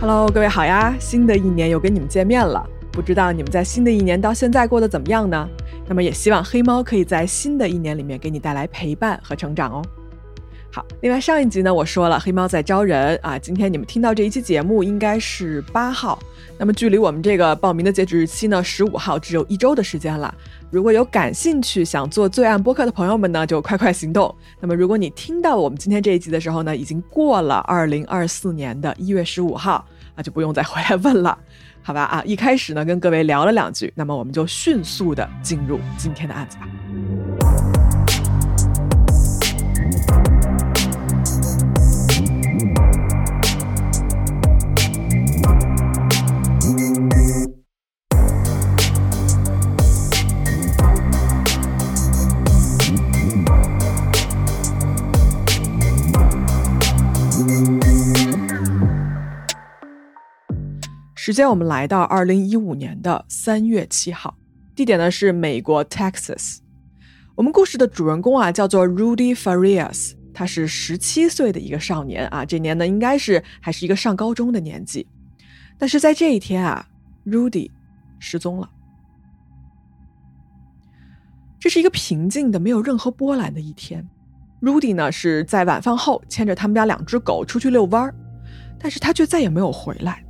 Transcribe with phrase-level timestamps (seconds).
[0.00, 0.96] Hello，各位好呀！
[0.98, 5.46] 新的一年又跟你们见面了，不知道你们在新的一年到现在过得怎么样呢？
[5.86, 9.82] 那么也希望黑猫可以在新的一年里面给你带来陪伴和成长哦。
[10.72, 16.18] 好，另外上一集呢，我说了黑猫在招人啊，今天你们听到这一期节目应该是八号，
[16.56, 20.32] 那么距离我们这个报名的截止日期呢，十五号只有一周的时间了。
[20.70, 24.34] 如果有感兴趣想做最爱播客的朋友们呢，就快快行动。
[24.60, 29.84] 那么如果你听到我们今天这一集的时候呢，已经过了二零二四年的一月十五号
[30.20, 31.36] 那，就不用再回来问了，
[31.82, 32.02] 好吧？
[32.02, 36.68] 啊，一开始呢跟各位聊了两句，那么我们就迅速的进入今天的案子吧。
[61.22, 64.34] 时间我们来到二零一五年的三月七号，
[64.74, 66.60] 地点呢是美国 Texas。
[67.34, 75.06] 我们故事的主人公啊叫做 Rudy Farias，他是十七岁的一个少年啊，这年呢应该是还是一个上高中的年纪。
[75.76, 76.88] 但是在这一天啊
[77.26, 77.70] ，Rudy
[78.18, 78.70] 失踪了。
[81.58, 84.08] 这是一个平静的、没有任何波澜的一天。
[84.62, 88.14] Rudy 呢是在晚饭后牵着他们家两只狗出去遛弯儿，
[88.78, 90.24] 但是他却再也没有回来。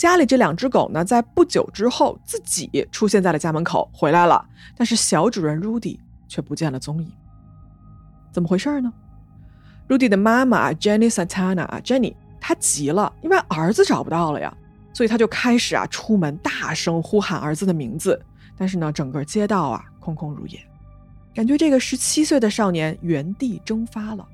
[0.00, 4.42] 家里这两只狗呢，在不久之后自己出现在了家门口，回来了，
[4.74, 7.12] 但是小主人 Rudy 却不见了踪影。
[8.32, 8.90] 怎么回事呢
[9.90, 14.56] ？Rudy 的妈妈 Jenny Santana 啊，Jenny，她急了，因为儿子找不到了呀，
[14.94, 18.18] 所以她就开始啊出门大声呼喊儿子的名字，
[18.56, 20.58] 但是呢，整个街道啊空空如也，
[21.34, 24.26] 感觉这个十七岁的少年原地蒸发了。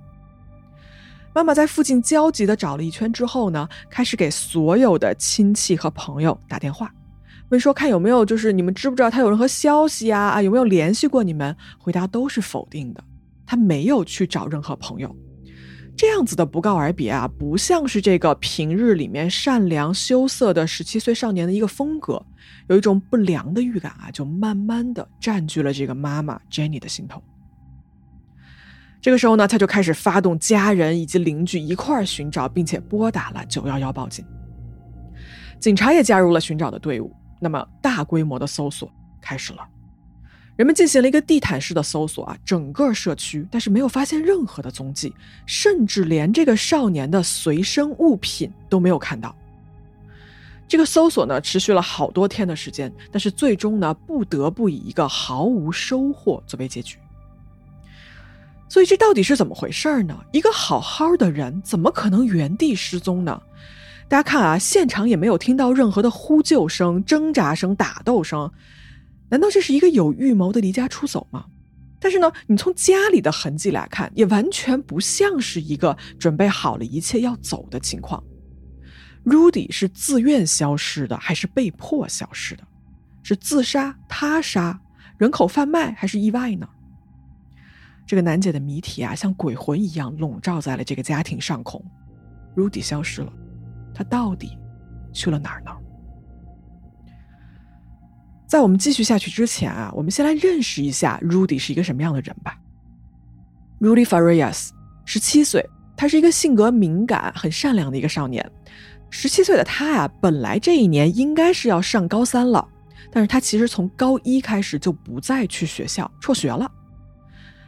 [1.36, 6.90] 妈妈在附近焦急地找了一圈之后呢，开始给所有的亲戚和朋友打电话，
[7.50, 11.54] 问说看有没有就是你们知不知道他有任何消息啊啊有没有联系过你们？
[11.78, 13.04] 回答都是否定的，
[13.44, 15.14] 他没有去找任何朋友。
[15.94, 22.24] 这样子的不告而别啊，不像是这个平日里面善良羞涩的十七岁少年的一个风格，
[22.70, 27.22] 有一种不良的预感啊，就慢慢的占据了这个妈妈 Jenny 的心头。
[29.00, 34.24] 这个时候呢，他就开始发动家人以及邻居一块儿寻找，并且拨打了九幺幺报警。
[35.60, 37.14] 警察也加入了寻找的队伍。
[37.38, 38.90] 那么，大规模的搜索
[39.20, 39.60] 开始了。
[40.56, 45.12] 人们进行了一个地毯式的搜索啊，整个社区，但是没有发现任何的踪迹，
[45.44, 49.36] 甚至连这个少年的随身物品都没有看到。
[50.66, 56.98] 这个搜索呢，持续了好多天的时间，但是最终呢，不得不以一个毫无收获作为结局。
[58.68, 60.18] 所以这到底是怎么回事呢？
[60.32, 63.40] 一个好好的人怎么可能原地失踪呢？
[64.08, 68.50] 大家看啊，现场也没有听到任何的呼救声、挣扎声、打斗声，
[69.28, 71.44] 难道这是一个有预谋的离家出走吗？
[71.98, 78.22] 但是呢，你从家里的痕迹来看，也完全不像是一个准备好了一切要走的情况。
[79.24, 82.62] Rudy 是自愿消失的，还是被迫消失的？
[83.22, 84.78] 是自杀、他杀、
[85.18, 86.68] 人口贩卖，还是意外呢？
[88.06, 91.84] 这个难解的谜题啊，像鬼魂一样笼罩在了这个家庭上空。
[92.54, 93.32] Rudy 消失了，
[93.92, 94.56] 他到底
[95.12, 95.70] 去了哪儿呢？
[98.46, 102.56] 在我们继续下去之前啊，我们先来认识一下 Rudy 是一个什么样的人吧。
[103.80, 104.70] Rudy Farias，
[105.04, 108.48] 十七岁，他是一个性格敏感、很善良的一个少年。
[109.10, 112.66] 十七岁的他呀，本来这一年应该是要上高三了，
[113.10, 116.70] 但是他其实从高一开始就不再去学校，辍学了。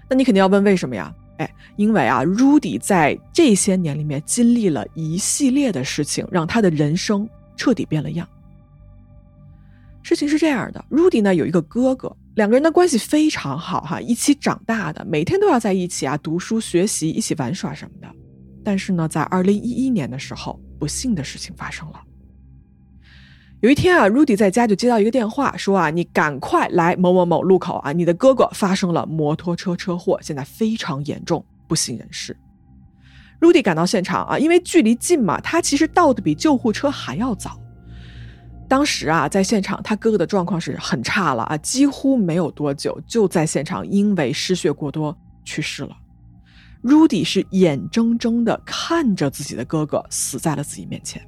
[0.09, 1.15] 那你肯定要问为什么呀？
[1.39, 8.29] 哎，因为啊，Rudy 在这些年里面经历了一系列的事情，让他的人生彻底变了样。
[10.03, 18.09] 事情是这样的，Rudy 呢有一个哥哥，两个人的关系非常好哈，一起长大的，每天都要在一起啊读书学习，一起玩耍什么的。
[18.65, 22.01] 但是呢，在二零一一年的时候，不幸的事情发生了。
[23.61, 32.37] 有一天啊，Rudy 在家就接到一个电话，说啊，你赶快来某某某路口啊，你的哥哥发生了摩托车车祸，现在非常严重，不省人事。
[33.41, 37.59] Rudy 赶到现场啊，因为距离近嘛，他其实到的比救护车还要早。
[38.69, 45.97] 当时啊，在现场他哥哥的状况是很差了啊，几乎没有多久就在现场因为失血过多去世了。
[46.85, 51.21] Rudy 是眼睁睁的看着自己的哥哥死在了自己面前。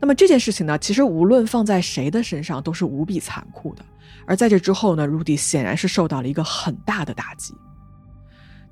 [0.00, 3.84] 那么这件事情呢，其实无论放在谁的身上都是无比残酷的。
[4.26, 7.54] 而在这之后呢，Rudy 显然是受到了一个很大的打击。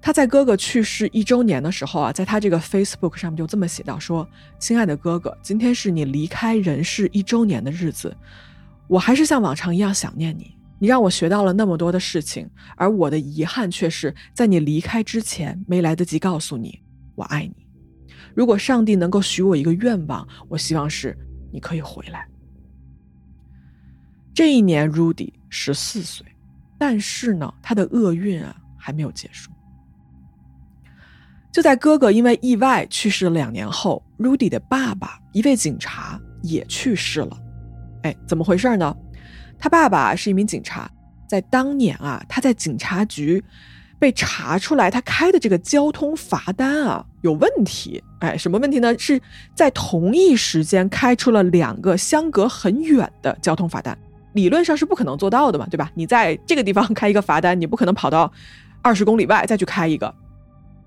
[0.01, 4.29] 他在哥哥去世一周年的时候啊，在他这个 Facebook 上面就这么写到说
[4.61, 8.17] ：“亲爱的哥哥，今天是你离开人世一周年的日子，
[8.87, 10.55] 我还是像往常一样想念你。
[10.79, 16.79] 你让我学到了那么多的事情，而我的遗憾却是在你离开之前没来得及告诉你
[17.17, 17.66] 我爱你。
[18.37, 21.17] 如果上帝能够许我一个愿望，我希望是
[21.51, 22.29] 你可以回来。”
[24.35, 26.27] 这一年，Rudy 十四岁，
[26.79, 29.51] 但是呢，他的厄运啊还没有结束。
[31.51, 37.39] 就在哥哥因为意外去世两年后，Rudy 的爸爸一位警察也去世了。
[38.03, 38.95] 哎，怎么回事呢？
[39.59, 40.91] 他爸爸是一名警察，
[41.27, 43.43] 在当年啊，他在警察局
[43.99, 48.05] 被查出来，他开的这个交通罚单啊有问题。
[48.21, 48.97] 哎，什么问题呢？
[48.99, 49.21] 是
[49.55, 53.97] 在同一时间开出了两个相隔很远的交通罚单。
[54.33, 55.91] 理论上是不可能做到的嘛，对吧？
[55.95, 58.31] 你在这个地方 开一个罚单，你不可能跑到
[58.83, 60.15] 二十公里外再去开一个。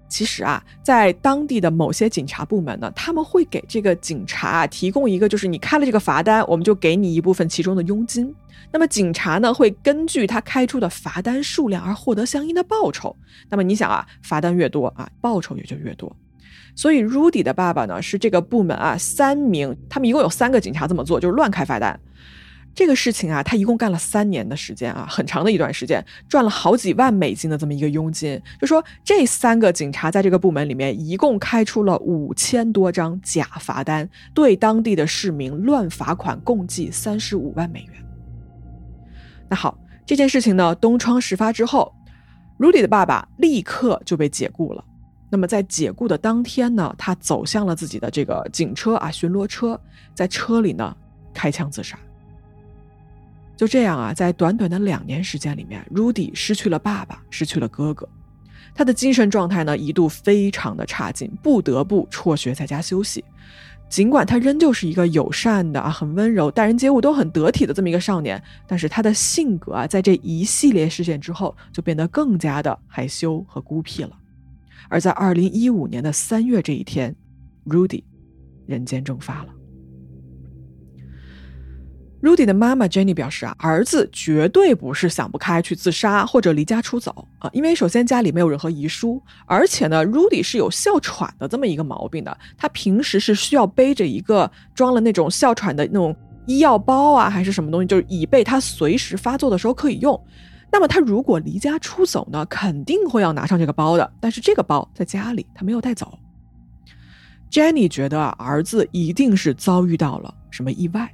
[0.08, 8.34] 其实啊，在当地的某些警察部门呢，他们会给这个警察啊提供一个，就是你开了这个罚单，我们就给你一部分其中的佣金。
[8.72, 13.16] 那么警察呢，会根据他开出的罚单数量而获得相应的报酬。
[13.50, 16.16] 那么你想啊，罚单越多啊，报酬也就越多。
[16.80, 22.00] 所以 Rudy 的爸爸呢，是这个部门啊三名，他们一共有三个警察这么做，就是乱开罚单。
[22.74, 28.42] 这个事情啊，他一共干了三年的时间啊，很长的一段时间，赚了好几万美金的这么一个佣金。
[28.62, 37.94] 就说这三个警察在这个部门里面，一共开出了五千多张假罚单，对当地的市民乱罚款，共计三十五万美元。
[39.50, 41.94] 那好，这件事情呢，东窗事发之后
[42.58, 44.86] ，Rudy 的爸爸立刻就被解雇了。
[45.30, 49.80] 那么在解雇的当天呢，他走向了自己的这个警车啊，巡逻车，
[50.14, 50.96] 在车里呢
[51.34, 51.98] 开枪自杀。
[53.56, 58.08] 就这样啊，在短短的两年时间里面，Rudy 失去了爸爸，失去了哥哥，
[58.74, 63.24] 他的精神状态呢一度非常的差劲，不得不辍学在家休息。
[63.90, 74.12] 尽管他仍旧是一个友善的啊、很温柔、待人接物都很得体的这么一个少年，但是他的性格啊，在这一系列事件之后，就变得更加的害羞和孤僻了。
[74.90, 77.16] 而在二零一五年的三月这一天
[77.66, 78.04] ，Rudy
[78.66, 79.50] 人间蒸发了。
[82.22, 96.14] Rudy 的妈妈 Jenny 表示啊，儿子绝对不是想不开去自杀或者离家出走啊，因为首先家里没有任何遗书，而且呢，Rudy 是有哮喘的这么一个毛病的，他平时是需要背着一个装了那种哮喘的那种
[96.46, 100.22] 医药包啊，还是什么东西，就是以备他随时发作的时候可以用。
[100.72, 106.18] 那么他如果离家出走呢，肯定会要拿上这个包的，但是这个包在家里他没有带走。
[107.52, 111.12] Jenny 觉得儿子一定是遭遇到了什么意外。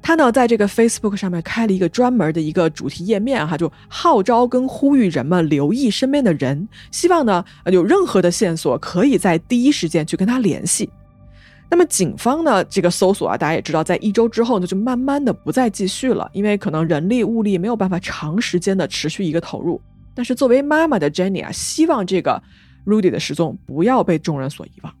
[0.00, 10.88] 他呢，在这个 Facebook 上面开了一个专门的一个主题页面，哈，就号召跟呼吁人们留意身边的人，希望呢，有任何的线索可以在第一时间去跟他联系。
[11.70, 19.80] 那么警方呢，这个搜索啊，大家也知道，在一周之后呢，就慢慢的不再继续了，因为可能人力物力没有办法长时间的持续一个投入。
[20.14, 22.42] 但是作为妈妈的 Jenny 啊，希望这个
[22.86, 24.92] Rudy 的失踪不要被众人所遗忘。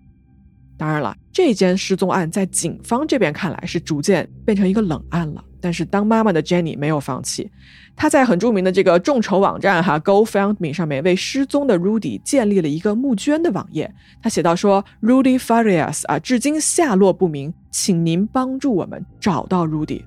[0.76, 5.42] 当然了，这件失踪案在警方这边看来是逐渐变成一个冷案了。
[5.60, 7.50] 但是当妈妈的 Jenny 没有放弃，
[7.96, 13.92] 她在很著名的这个众筹网站哈 GoFundMe 上面为失踪的 Rudy 建立了一个募捐的网页。
[14.22, 20.02] 他写到说：“Rudy Farias 啊，至今下落不明，请您帮助我们找到 Rudy。”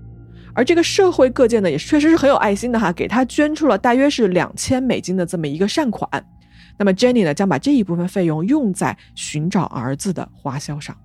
[0.53, 6.09] 而这个社会各界呢，也确实是很有爱心的哈，给他捐出了大约是两千美金的这么一个善款。
[6.77, 10.95] 那么 Jenny 呢，将把这一部分费用用在寻找儿子的花销上。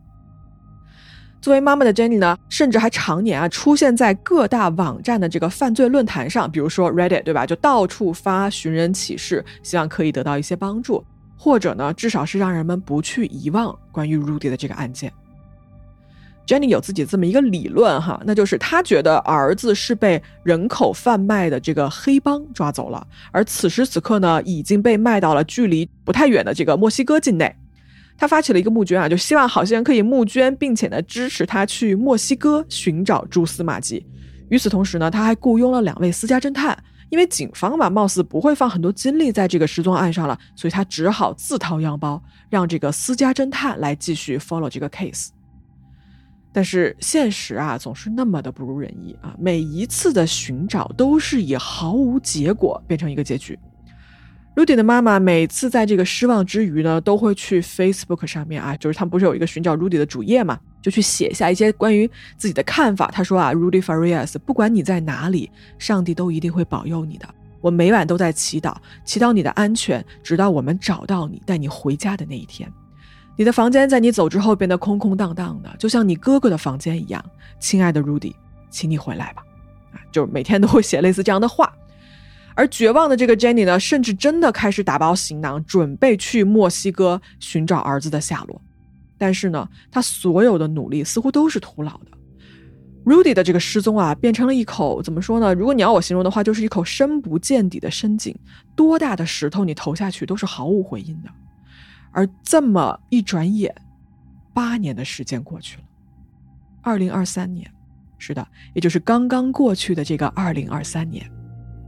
[1.40, 7.46] 作为妈妈的 Jenny 呢，甚至还常年啊出现在各大网站的这个犯罪论坛上，比如说 Reddit，对吧？
[7.46, 11.04] 就到处发寻人启事，希望可以得到一些帮助，
[11.36, 15.12] 或者呢，至少是让人们不去遗忘关于 Rudy 的这个案件。
[16.46, 27.54] Jenny 有自己这么一个理论哈，那就是他觉得儿子是被人口贩卖的这个黑帮抓走了，而此时此刻呢，已经被卖到了距离不太远的这个墨西哥境内。
[28.18, 34.06] 他发起了一个募捐啊，就希望好心人可以募捐，并且呢支持他去墨西哥寻找蛛丝马迹。
[34.48, 36.76] 与此同时呢，他还雇佣了两位私家侦探，
[37.10, 45.28] 因为警方嘛，貌似不会放很多精力在这个失踪案上了，所以他只好自掏腰包，让这个私家侦探来继续 follow 这个 case。
[46.52, 49.36] 但是现实啊，总是那么的不如人意啊！
[49.38, 53.58] 每一次的寻找都是以毫无结果变成一个结局。
[54.56, 63.10] Rudy 的妈妈每次在这个失望之余呢，都会去 Facebook 上面啊，就是他们不是有一个寻找 Rudy 的主页嘛，就去写下一些关于自己的看法。
[63.12, 67.28] 他说啊，Rudy Farias，不管你在哪里，上帝都一定会保佑你的。
[67.60, 72.66] 我每晚都在祈祷，祈祷你的安全，直到我们找到你，带你回家的那一天。
[73.36, 77.22] 你的房间在你走之后变得空空荡荡的，就像你哥哥的房间一样。
[77.60, 78.32] 亲爱的 Rudy，
[78.70, 79.44] 请你回来吧。
[79.92, 81.70] 啊，就是每天都会写类似这样的话。
[82.56, 88.60] 而绝望的这个 Jenny 呢，甚至真的开始打包行囊，准备去墨西哥寻找儿子的下落。
[89.18, 92.06] 但是呢，他所有的努力似乎都是徒劳的。
[93.04, 95.54] Rudy 的这个失踪啊，变成了一口怎么说呢？
[95.54, 98.36] 如果你要我形容的话，就是一口深不见底的深井。
[98.74, 101.30] 多大的石头你投下去都是毫无回音的。
[102.10, 103.72] 而这么一转眼，
[104.52, 105.84] 八年的时间过去了。
[106.82, 107.70] 二零二三年，
[108.18, 111.30] 是的，也就是刚刚过去的这个二零二三年，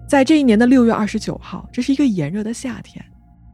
[0.09, 3.05] 在这一年的六月二十九号，这是一个炎热的夏天。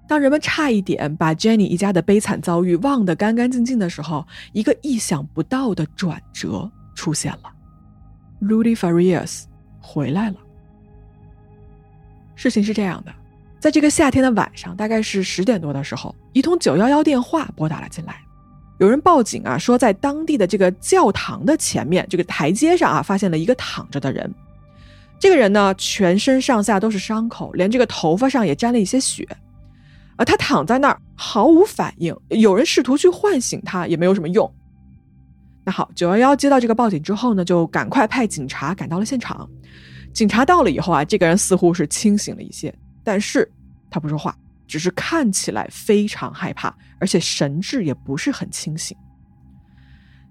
[0.06, 7.52] 当人们差一点把 Jenny 一家的悲惨遭遇忘得干干净净的时候，一个意想不到的转折出现了
[8.40, 9.44] ，Rudy Farias
[9.80, 10.36] 回来了。
[12.36, 13.12] 事情是这样的，
[13.58, 18.20] 在这个夏天的晚上，大概是十点多的时候，一通九幺幺电话拨打了进来，
[18.78, 24.32] 有人报警啊，说在当地的这个教堂的前面这个台阶上啊，发现了一个躺着的人。
[25.18, 29.26] 这个人呢，全身上下都是伤口，连这个头发上也沾了一些血。
[30.16, 34.52] 而他躺在那儿毫无反应，有人试图去唤醒他，也没有什么用。
[35.64, 39.48] 那好，九幺幺接到这个报警之后呢，就赶快派警察赶到了现场。
[40.12, 43.50] 警察到了以后啊，这个人似乎是清醒了一些，但是
[43.90, 44.36] 他不说话，
[44.68, 48.96] 只是看起来非常害怕，而且神志也不是很清醒。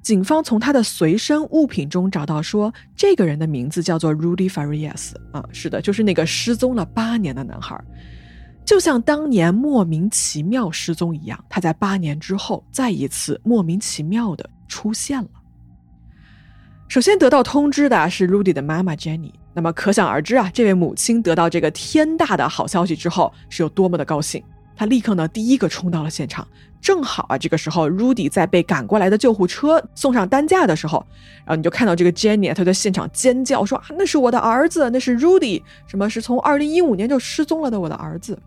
[0.03, 7.81] 警方从他的随身物品中找到说，这个人的名字叫做 Rudy Farias 啊，是的，就是那个失踪了八年的男孩。
[8.65, 15.29] 就像当年莫名其妙失踪一样，他在八年之后再一次莫名其妙的出现了。
[16.89, 24.43] 首先得到通知的是 Rudy 的妈妈 Jenny，那么可想而知啊，这位母亲得到这个天大的好消息之后是有多么的高兴。
[24.75, 26.45] 她立刻呢第一个冲到了现场，
[26.83, 31.03] 正好啊这个时候 Rudy 在被赶过来的救护车送上担架的时候，
[31.45, 38.37] 然后你就看到这个 Jenny 她在现场尖叫说啊那是我的儿子，那是 Rudy，什么是从二零一五年就失踪了的我的儿子。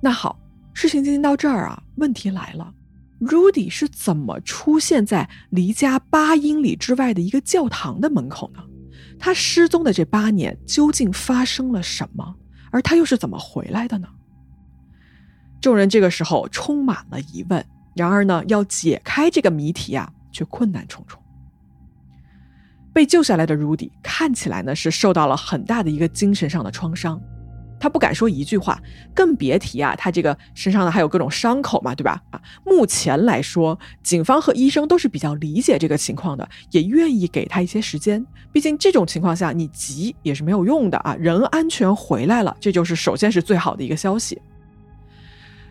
[0.00, 0.38] 那好，
[0.72, 2.72] 事情进行到这儿啊，问题来了
[3.20, 8.62] ，Rudy 是怎么出现在离家八英里之外的一个教堂的门口呢？
[9.18, 12.36] 他失踪的这八年究竟发生了什么？
[12.70, 14.06] 而他又是怎么回来的呢？
[15.64, 17.64] 众人这个时候充满了疑问。
[17.94, 21.20] 然而呢，要解开这个谜题啊，却困难重重。
[22.92, 27.20] 被救下来的 Rudy 看起来呢，是受到了很大的一个精神上的创伤。
[27.80, 28.80] 他不敢说一句话，
[29.14, 32.22] 更别提啊，他这个身上呢还有各种伤口嘛，对吧？
[32.30, 38.24] 啊，目前来说，警方和医生都是比较理解这个情况的，也愿意给他一些时间。
[38.52, 41.14] 毕竟这种情况下，你急也是没有用的啊。
[41.16, 44.40] 人安全回来了，这就是首先是最好的一个消息。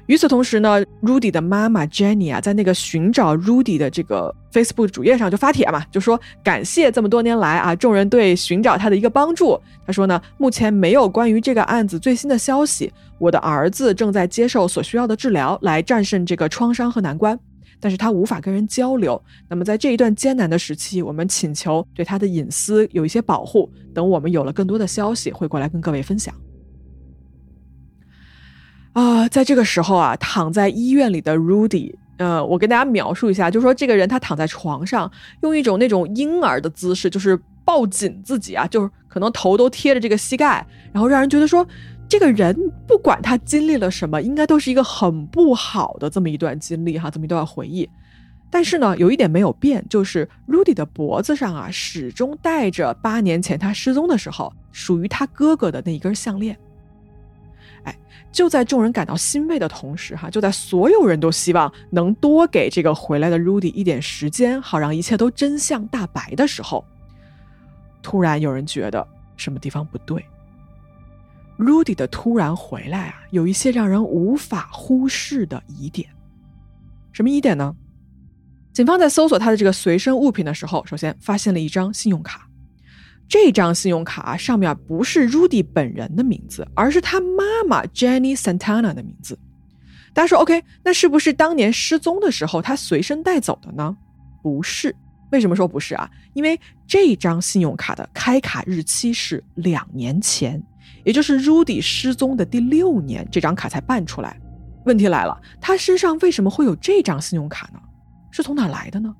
[0.08, 9.58] 与此同时呢，Rudy 的妈妈 Jenny 啊，在那个寻找 Rudy 的这个 Facebook 主页上就发帖嘛，就说感谢这么多年来啊众人对寻找他的一个帮助。
[9.86, 12.92] 他说呢，目前没有关于这个案子最新的消息。
[13.18, 17.40] 我的儿子正在接受所需要的治疗，来战胜这个创伤和难关，
[17.80, 19.22] 但是他无法跟人交流。
[19.48, 23.72] 那么在这一段艰难的时期，我们请求对他的隐私有一些保护。
[23.94, 26.36] 等我们有了更多的消息，会过来跟各位分享。
[28.94, 41.68] 啊，在这个时候啊，躺在医院里的 Rudy，呃，我跟大家描述一下，就说这个人他躺在床上，用一种那种婴儿的姿势，就是抱紧自己啊，就是可能头都贴着这个膝盖，然后让人觉得说，
[42.08, 42.56] 这个人
[42.88, 47.90] 不管他经历了什么，应该都是一个很不好的这么一段经历哈，这么一段回忆。
[48.52, 56.56] 但是呢，有一点没有变，就是 Rudy 的脖子上啊，始终戴着八年前他失踪的时候属于他哥哥的那一根项链。
[58.34, 66.84] 就在众人感到欣慰的同时，哈，就在所有人都希望能多给这个回来的 Rudy 一点时间，好让一切都真相大白的时候，
[68.02, 70.26] 突然有人觉得什么地方不对。
[71.60, 76.10] Rudy 的突然回来啊，有一些让人无法忽视的疑点。
[77.12, 77.76] 什么疑点呢？
[78.74, 82.50] 警方在搜索他的这个随身物品的时候，首先发现了一张信用卡。
[83.34, 89.40] 这张信用卡上面不是 Rudy 本人的名字，而是他妈妈 Jenny Santana 的名字。
[90.14, 93.98] 大家说 OK，那是不是当年失踪的时候他随身带走的呢？
[94.44, 94.96] 不是。
[95.32, 96.08] 为什么说不是啊？
[96.36, 100.62] 因为这张信用卡的开卡日期是两年前，
[101.04, 104.40] 也就是 Rudy 失踪的第六年，这张卡才办出来。
[104.86, 107.80] 问题来了，他身上为什么会有这张信用卡呢？
[108.30, 109.12] 是从哪来的呢？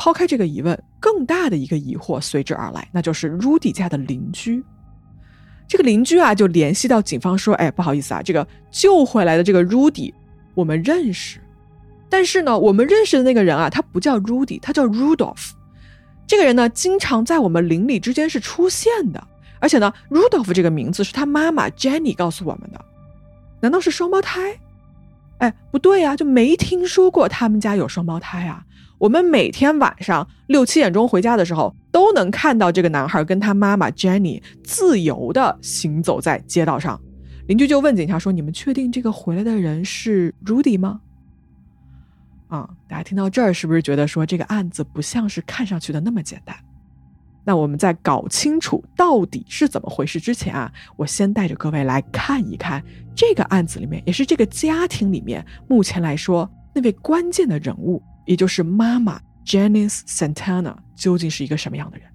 [0.00, 4.64] 抛开这个疑问，更大的一个疑惑随之而来，那就是 Rudy 家的邻居。
[5.68, 10.14] 这个邻居啊就联系到警方说：“哎，不好意思啊，这个救回来的这个 Rudy
[10.54, 11.38] 我们认识，
[12.08, 15.50] 但是呢，我们认识的那个人啊，他不叫 Rudy，他叫 Rudolph。
[16.26, 19.22] 这个人呢，经常在我们邻里之间是出现的，
[19.58, 22.82] 而且呢，Rudolph 这个名字是他妈妈 Jenny 告诉我们的。
[23.60, 24.58] 难道是双胞胎？
[25.40, 28.64] 哎，不对呀，就没听说过他们家有双胞胎啊。”
[29.00, 37.00] 我们每天晚上六七点钟回家的时候，都能看到这个男孩跟他妈妈 Jenny 自由的行走在街道上。
[37.46, 41.00] 邻居就问警察说：“你们确定这个回来的人是 Rudy 吗？”
[42.48, 46.54] 啊，大家听到这儿是不是觉得说这个案子不像是看上去的那么简单？
[47.42, 58.02] 那我们在搞清楚到底是怎么回事之前啊，我先带着各位来看一看这个案子里面，也是这个家庭里面目前来说那位关键的人物。
[58.30, 62.06] 也就是妈妈 Janice Santana 究竟是一个什么样的人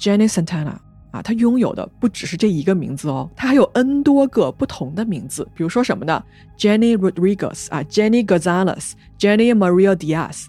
[0.00, 0.78] ？Janice Santana
[1.12, 5.48] 啊，她拥有的不只是这一个名字哦，她还有 N 多个不同的名字。
[5.54, 6.20] 比如说什么呢
[6.58, 10.46] ？Jenny Rodriguez 啊，Jenny Gonzalez，Jenny Maria Diaz。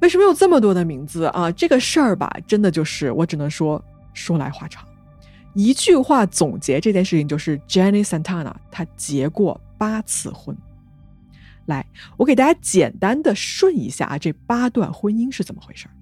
[0.00, 1.48] 为什么有这么多的名字啊？
[1.52, 3.80] 这个事儿吧，真的就是我只能说
[4.14, 4.84] 说来话长。
[5.52, 10.56] 一句话总结这件事情，就是 Jenny Santana 她结过八次婚。
[11.66, 11.84] 来，
[12.16, 15.92] 我给大家简单的顺一下啊，这八段婚姻是怎么回事儿？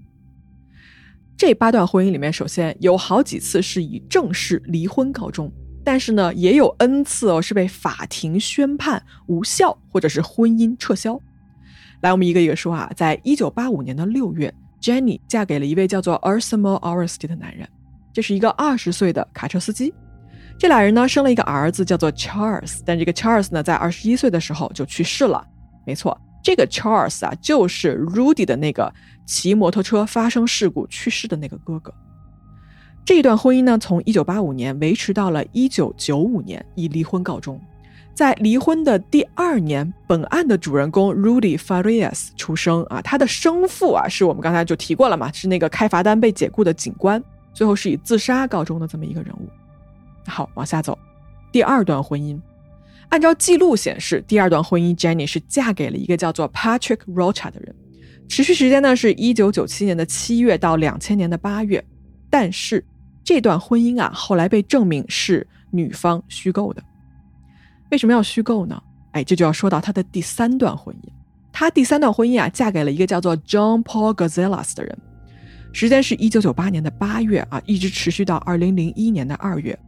[1.37, 5.53] 这八段婚姻里面，首先有好几次是以正式离婚告终，
[5.85, 11.21] 但是呢，也有 N 次哦是被法庭宣判无效或者是婚姻撤销。
[12.01, 17.69] 来，我们一个一个说啊，在一九八五年的六月，Jenny 嫁给了一位叫做 Ursimo Oresti 的男人，
[18.13, 19.93] 这是一个二十岁的卡车司机。
[20.59, 25.45] 这俩人呢生了一个儿子叫做 Charles，但这个 Charles 呢在二十一岁的时候就去世了。
[25.85, 28.93] 没错，这个 Charles 啊，就是 Rudy 的那个
[29.27, 31.93] 骑摩托车发生事故去世的那个哥哥。
[33.05, 37.61] 这一段婚姻呢，从1985年维持到了1995年，以离婚告终。
[38.15, 47.21] 在离婚的第二年，本案的主人公 Rudy Farias 出生啊，他的生父啊，是我们刚才就提过了嘛，是那个开罚单被解雇的警官，
[47.53, 49.49] 最后是以自杀告终的这么一个人物。
[50.27, 50.97] 好，往下走，
[51.51, 52.39] 第二段婚姻。
[53.13, 57.75] 按照记录显示，第二段婚姻，Jenny 是嫁给了一个叫做 Patrick Rocha 的人，
[58.27, 61.85] 持续时间呢是一九九七年的七月到两千年的八月。
[62.31, 62.83] 但是
[63.23, 66.83] 这段婚姻啊，后来被证明是女方虚构的。
[67.91, 68.83] 为什么要虚构呢？
[69.11, 71.09] 哎，这就要说到她的第三段婚姻。
[71.53, 74.99] 她第三段婚姻啊，嫁给了一个叫做 John Paul Gazelas 的人，
[75.75, 79.79] 时间是一九九八年的八月啊，一直持续到二零零一年的二月。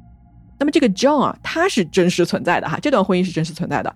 [0.59, 3.95] 那么这个 John 啊，他是真实存在的哈，这段婚姻是真实存在的。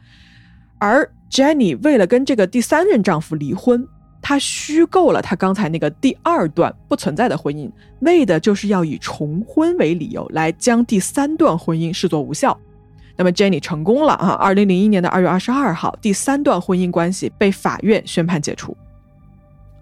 [0.79, 3.87] 而 Jenny 为了跟这个第三任丈夫离婚，
[4.23, 12.59] 她虚构了她刚才那个第二段不存在的婚姻，为的就是要以重婚为理由来将第三段婚姻视作无效。
[13.17, 14.29] 那么 Jenny 成功了啊！
[14.35, 18.77] 二零零一年的二月二十二号，第三段婚姻关系被法院宣判解除。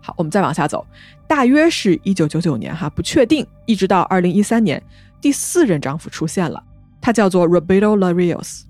[0.01, 0.87] 好，我们再往下走，
[1.27, 4.83] 大约是一九九九年哈，不确定，一直到二零一三年。
[5.27, 6.63] 第四任丈夫出现了，
[7.01, 8.61] 他叫做 Roberto Larios。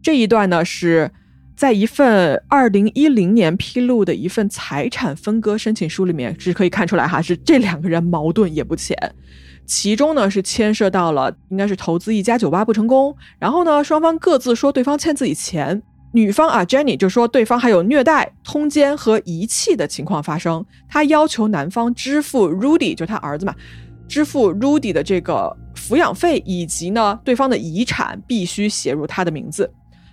[0.00, 1.10] 这一段呢是
[1.56, 8.96] 在一份二零一零年披露的一份财产分割申请书里面是可以看出来哈，是这两个人矛盾也不浅。
[9.66, 23.52] 其中呢是牵涉到了应该是投资一家酒吧不成功，然后呢双方各自说对方欠自己钱，女方啊 Jenny 就说对方还有虐待、通奸和遗弃的情况发生，她要求男方支付 Rudy 就他儿子嘛。
[24.08, 29.70] 支付 Rudy 的这个抚养费，以及呢对方的遗产必须写入他的名字，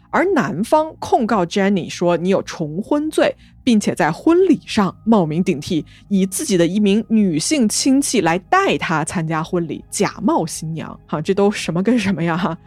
[0.10, 11.00] 而男方控告 Jenny 说你有重婚罪，并且在婚礼上冒名顶替，以自己的一名女性亲戚来代他参加婚礼，假冒新娘。
[11.08, 12.36] 哈，这都什么跟什么呀？
[12.36, 12.58] 哈，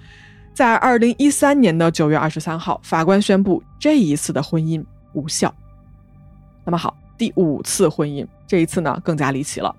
[0.55, 4.83] 在二零一三年的九月二十三号，法官宣布这一次的婚姻
[5.13, 5.53] 无效。
[6.65, 9.75] 那么好，第五次婚姻，这一次呢更加离奇了。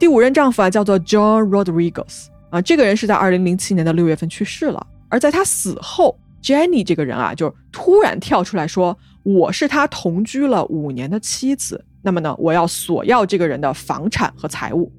[0.00, 4.84] 第五任丈夫啊，叫做 John Rodriguez 啊，这个人是在二零零七年的六月份去世了。
[5.10, 14.90] 而在他死后，Jenny 这个人啊，就突然跳出来说：“我是他同居了五年的妻子，那么呢，我要索要这个人的房产和财物。”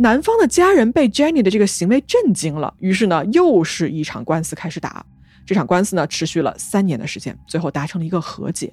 [0.00, 5.04] 男方的家人被 Jenny 的这个行为震惊了，于是呢，又是一场官司开始打。
[5.44, 8.72] 这场官司呢，持续了三年的时间，最后达成了一个和解。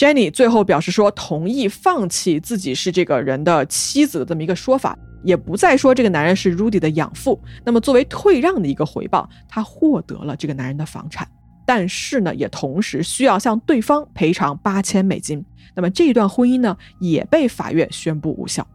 [0.00, 7.38] Jenny 最后表示说，同意放弃自己是这个人的妻子的这么一个说法，也不再说这个男人是 Rudy 的养父。
[7.66, 11.28] 那么作为退让的一个回报，他获得了这个男人的房产，
[11.66, 15.44] 但是呢，也同时需要向对方赔偿八千美金。
[15.74, 18.66] 那么这一段婚姻呢，也被法院宣布无效。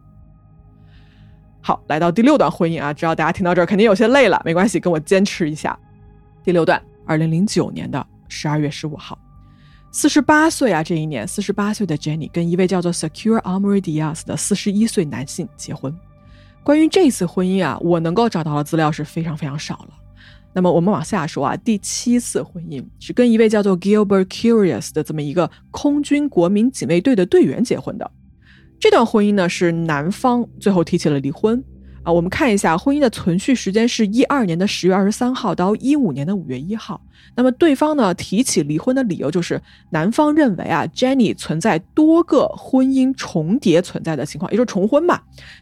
[1.60, 5.76] 好，来到第六段婚姻啊，知道大家听到这儿肯定有些累了，没关系，跟我坚持一下。
[6.44, 9.18] 第六段，二零零九年的十二月十五号，
[9.92, 15.94] 四十八岁啊，这一年四十八岁的 Jenny 跟一位叫做 Secure Amory Diaz 的四十一岁男性结婚。
[16.62, 19.90] 关于这次婚姻啊，我能够找到的资料是非常非常少了。
[20.52, 28.10] 那么我们往下说啊，第七次婚姻是跟一位叫做 Gilbert Curious 的这么一个空军国民警卫队的队员结婚的。
[28.78, 31.62] 这段婚姻呢，是男方最后提起了离婚
[32.06, 32.12] 啊。
[32.12, 37.00] 我们看一下婚姻的存续时间是一二年的十月二十三号到一五年的五月一号。
[37.34, 45.20] 那么对方呢提起离婚的理由就是男方认为啊，Jenny 存在多个婚姻重叠存在的情况，也就是重婚嘛，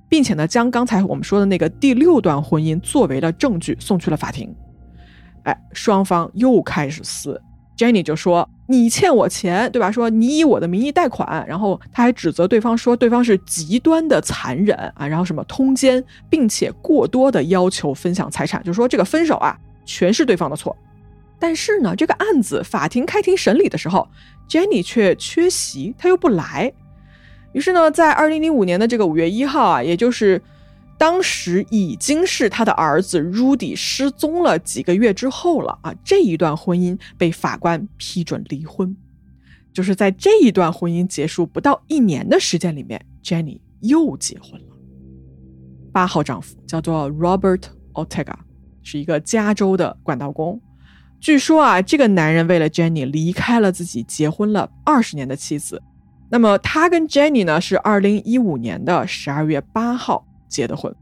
[0.08, 4.54] 并且呢将刚才我们说的那个第六段婚姻作为了证据送去了法庭。
[5.44, 7.40] 哎，双方又开始撕。
[7.76, 9.90] Jenny 就说：“你欠我钱，对吧？
[9.90, 20.76] 说你以我的名义贷款，然后他还指责对方说对方是极端的残忍啊，然后什么通奸，并且过多的要求分享财产，就说这个分手啊全是对方的错。
[21.38, 24.08] 但是呢，这个案子法庭开庭审理的时候
[24.48, 26.72] ，Jenny 却缺席，他又不来。
[27.52, 30.40] 于是呢，在二零零五年的这个五月一号啊，也就是。”
[30.96, 35.94] 当时已经是他的儿子 Rudy 失踪了几个月之后了啊！
[36.04, 38.96] 这一段婚姻被法官批准离婚，
[39.72, 44.66] 就是在这一段婚姻结束不到一年的时间里面，Jenny 又结婚了。
[45.92, 48.34] 八号丈夫叫做 Robert Ortega，
[48.82, 50.60] 是一个加州的管道工。
[51.20, 55.82] 据说啊，这个男人为了 Jenny 离开了自己结婚了二十年的妻子。
[56.30, 60.26] 那么他跟 Jenny 呢，是二零一五年的十二月八号。
[60.54, 60.94] 结的婚，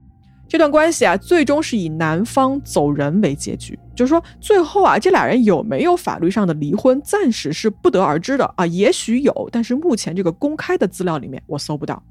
[0.48, 3.78] 这段关系啊，最终是以男方走人为结局。
[3.94, 8.64] 就是说，最后啊，这俩人有没有法律上的离婚，暂时是不得而知的啊。
[8.66, 12.02] 也许有，但是目前这个公开的资料里面我搜不到。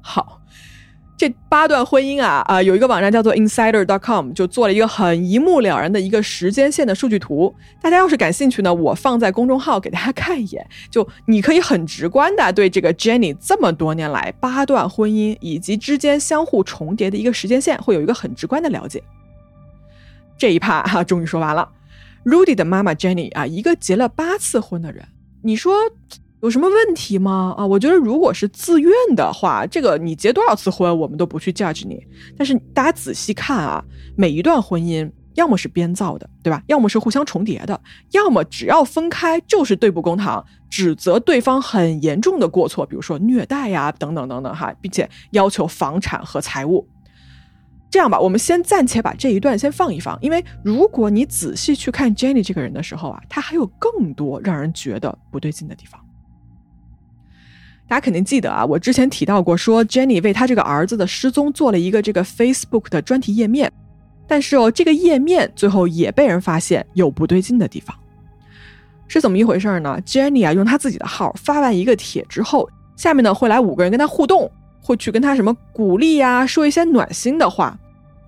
[0.00, 0.40] 好。
[1.18, 3.84] 这八段婚姻啊啊，有一个网站叫做 insider.
[3.84, 7.52] dot com，就做了一个很一目了然的一个时间线的数据图。
[7.82, 10.64] 大家要是感兴趣呢，我放在公众号给大家看一眼。
[10.88, 19.02] 就你可以很直观的对这个 Jenny 这么多年来八段婚姻以及之间相互重叠的一个时间线，会有一个很直观的了解。
[20.38, 21.68] 这一趴哈，终于说完了。
[22.24, 25.04] Rudy 的妈妈 Jenny 啊，一个结了八次婚的人，
[25.42, 25.74] 你说。
[26.40, 27.52] 有什么问题吗？
[27.58, 32.00] 啊，我觉得如果是自愿的话，这个你结多少次婚，我们都不去 judge 你。
[32.36, 33.84] 但是大家仔细看啊，
[34.16, 36.62] 每一段婚姻要么是编造的，对吧？
[36.68, 37.80] 要么是互相重叠的，
[38.12, 46.86] 要么只要分开就是对簿公堂，指责对方很严重的过错，比如说虐待呀，等等等等哈，并且要求房产和财物。
[47.90, 56.00] 这样吧，我们先暂且把这一段先放一放，因为如果你仔细去看 Jenny 这个人的时候啊，他还有更多让人觉得不对劲的地方。
[57.88, 63.72] 大家肯定记得啊，我之前提到过，说 Jenny 为她这个儿子的失踪做了一个这个 Facebook 的专题页面，
[64.26, 67.96] 但是哦，这个页面最后也被人发现有不对劲的地方，
[69.06, 74.50] 是怎么一回事呢？Jenny 啊，用她自己的号发完一个帖之后，下面呢会来五个人跟她互动，
[74.82, 77.74] 会去跟她什么鼓励呀，说一些暖心的话，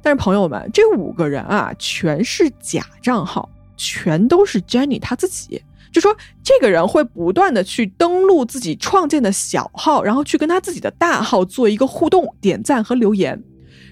[0.01, 3.47] 但是朋友们，这五个人啊，全是假账号，
[3.77, 5.63] 全都是 Jenny 她自己。
[5.93, 13.43] 就说这个人会不断的去登录自己创建的小号，然后去跟他自己的大号做一个互动、点赞和留言。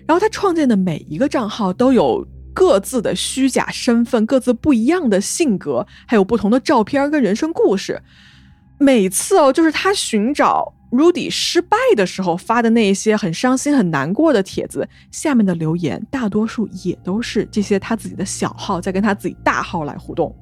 [0.07, 8.01] 然后他创建的每一个账号都有各自的虚假身份、各自不一样的性格，还有不同的照片跟人生故事。
[8.79, 20.35] 每次哦，就是他寻找 Rudy 失败的时候发的那些很伤心、很难过的帖子，下面的留言大多数也都是这些他自己的小号在跟他自己大号来互动。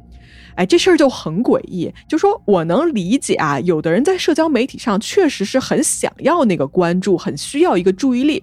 [0.57, 1.93] 哎，这事儿就很诡异。
[2.09, 8.43] 就说我能理解啊，有的人在社交媒体上确实是很想要那个关注，很需要一个注意力。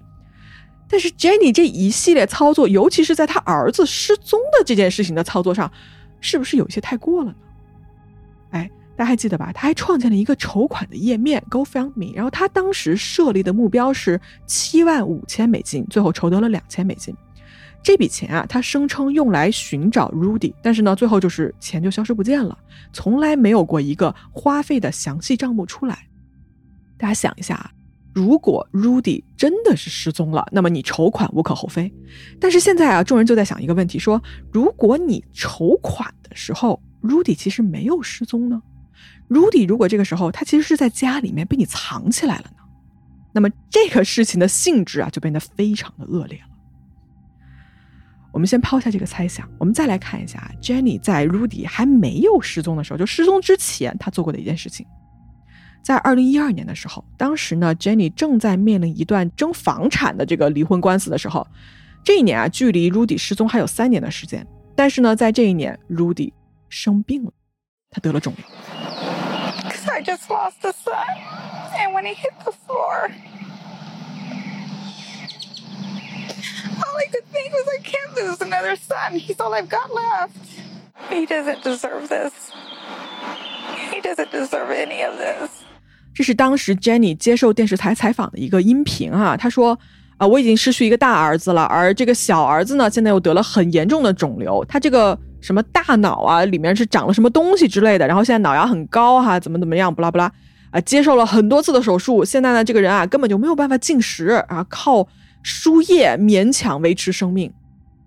[0.88, 5.70] 但是 Jenny 这一系列操作，尤其是在他儿子失踪的这件事情的操作上，
[6.20, 7.36] 是不是有些太过了呢？
[8.50, 9.50] 哎，大家还记得吧？
[9.52, 17.12] 他还创建了一个筹款的页面 GoFundMe，然后他当时设立的目标是七万五千美金，最后筹得了两千美金。
[17.84, 22.58] 这笔钱啊，他声称用来寻找 Rudy，但是呢，最后就是钱就消失不见了，
[22.94, 26.08] 从来没有过一个花费的详细账目出来。
[26.96, 27.70] 大家想一下啊，
[28.14, 31.92] 如果 Rudy 真的是失踪了，那么你筹款无可厚非。
[32.40, 34.20] 但是现在啊，众人就在想一个问题：说
[34.50, 38.62] 如果你筹款的时候，Rudy 其实没有失踪呢
[39.28, 42.62] ？Rudy 如果这个时候他其实是在家里面被你藏起来了呢？
[43.32, 46.53] 那么这个事情的性质啊，就变得非常的恶劣了。
[48.34, 54.84] 我们先抛下这个猜想，我们再来看一下 Jenny 在 Rudy 还没有失踪的时候，就失踪之前，他做过的一件事情。
[55.84, 61.46] 在二零一二年的时候，当时呢，Jenny 正在面临一段争房产的这个离婚官司的时候，
[62.02, 64.44] 这一年啊，距离 Rudy 失踪还有三年的时间。
[64.74, 66.32] 但是呢，在这一年，Rudy
[66.68, 67.32] 生病了，
[67.88, 68.44] 他得了肿瘤。
[69.86, 71.06] I just lost a son,
[71.78, 73.12] and when he hit the floor,
[76.78, 79.18] all I could think was I can't lose another son.
[79.18, 80.30] He's all I've got left.
[81.10, 82.32] He doesn't deserve this.
[83.92, 85.50] He doesn't deserve any of this.
[86.14, 89.78] 这是当时 Jenny 接受电视台采访的一个音频啊，她说
[90.16, 100.30] ：“啊，我已经失去一个大儿子了，而这个小儿子呢，现在又得了很严重的肿瘤，他这个什么大脑啊，里面是长了什么东西之类的，然后现在脑压很高哈，怎么怎么样，不拉不拉，
[100.70, 105.04] 啊，接受了很多次的手术，现在呢，这个人啊，根本就没有办法进食啊，靠
[105.44, 107.52] 输液勉强维持生命。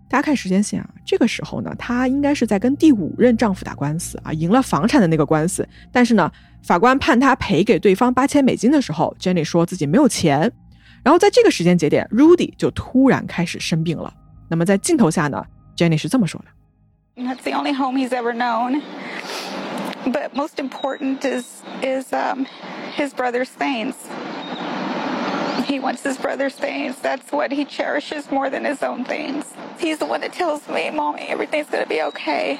[0.09, 6.29] 大家看时间线啊，这个时候呢，她应该是在跟第五任丈夫打官司啊，赢了房产的那个官司，但是呢。”
[6.63, 10.51] 法官判她赔给对方八千美金的时候，Jenny 说自己没有钱。
[11.01, 14.13] 然后在这个时间节点，Rudy 就突然开始生病了。
[14.49, 15.45] 那么在镜头下呢
[15.77, 18.81] ，Jenny 是这么说的：“That's the only home he's ever known.
[20.05, 21.45] But most important is
[21.81, 22.45] is um
[22.97, 23.93] his brother's things.
[25.65, 26.95] He wants his brother's things.
[27.01, 29.45] That's what he cherishes more than his own things.
[29.79, 32.57] He's the one that tells me, 'Mommy, everything's gonna be okay.'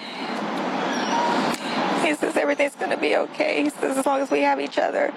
[2.03, 3.63] He says everything's gonna be okay.
[3.63, 5.12] He says as long as we have each other.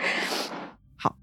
[0.97, 1.17] 好，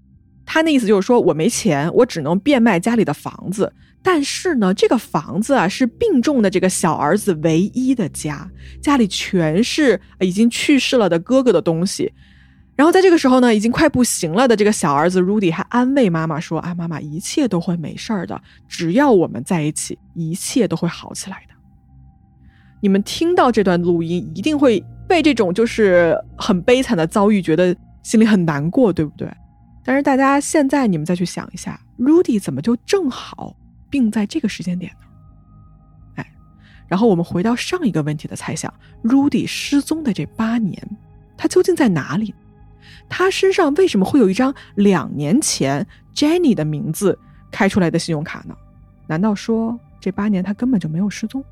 [0.46, 3.72] 他那意思就是说我没钱，我只能变卖家里的房子。
[4.02, 8.48] 但是呢，这个房子啊是病重的这个小儿子唯一的家，
[8.80, 12.12] 家里全是已经去世了的哥哥的东西。
[12.78, 21.54] 然后在这个时候呢，已经快不行了的这个小儿子 Rudy 还安慰妈妈说：“啊，妈妈，一切都会没事儿的，只要我们在一起，一切都会好起来的。”
[22.80, 24.80] 你们听到这段录音，一定会。
[25.08, 29.26] 被这种就是很悲惨的遭遇，觉得心里很难过，对不对？
[29.82, 33.56] 但是大家现在你们再去想一下，Rudy 怎么就正好
[33.88, 35.06] 病在这个时间点呢？
[36.16, 36.26] 哎，
[36.88, 38.70] 然后我们回到上一个问题的猜想
[39.02, 40.78] ，Rudy 失踪的这八年，
[41.38, 42.34] 他究竟在哪里？
[43.08, 47.18] 他身上为什么会有一张两年前 Jenny 的名字
[47.50, 48.56] 开出来的信用卡呢？
[49.06, 51.44] 难道说这八年他根本就没有失踪？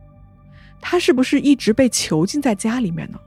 [0.81, 3.19] 他是不是一直被囚禁在家里面呢？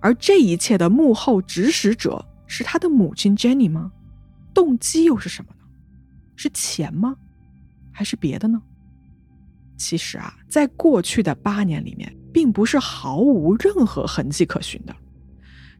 [0.00, 3.92] 而这一切的幕后指使者是他的母亲 Jenny 吗？
[4.54, 5.64] 动机又是什么呢？
[6.36, 7.16] 是钱吗？
[7.92, 8.60] 还是别的呢？
[9.76, 14.96] 其实啊，在过去的八年里面，并不是毫无任何痕迹可循的。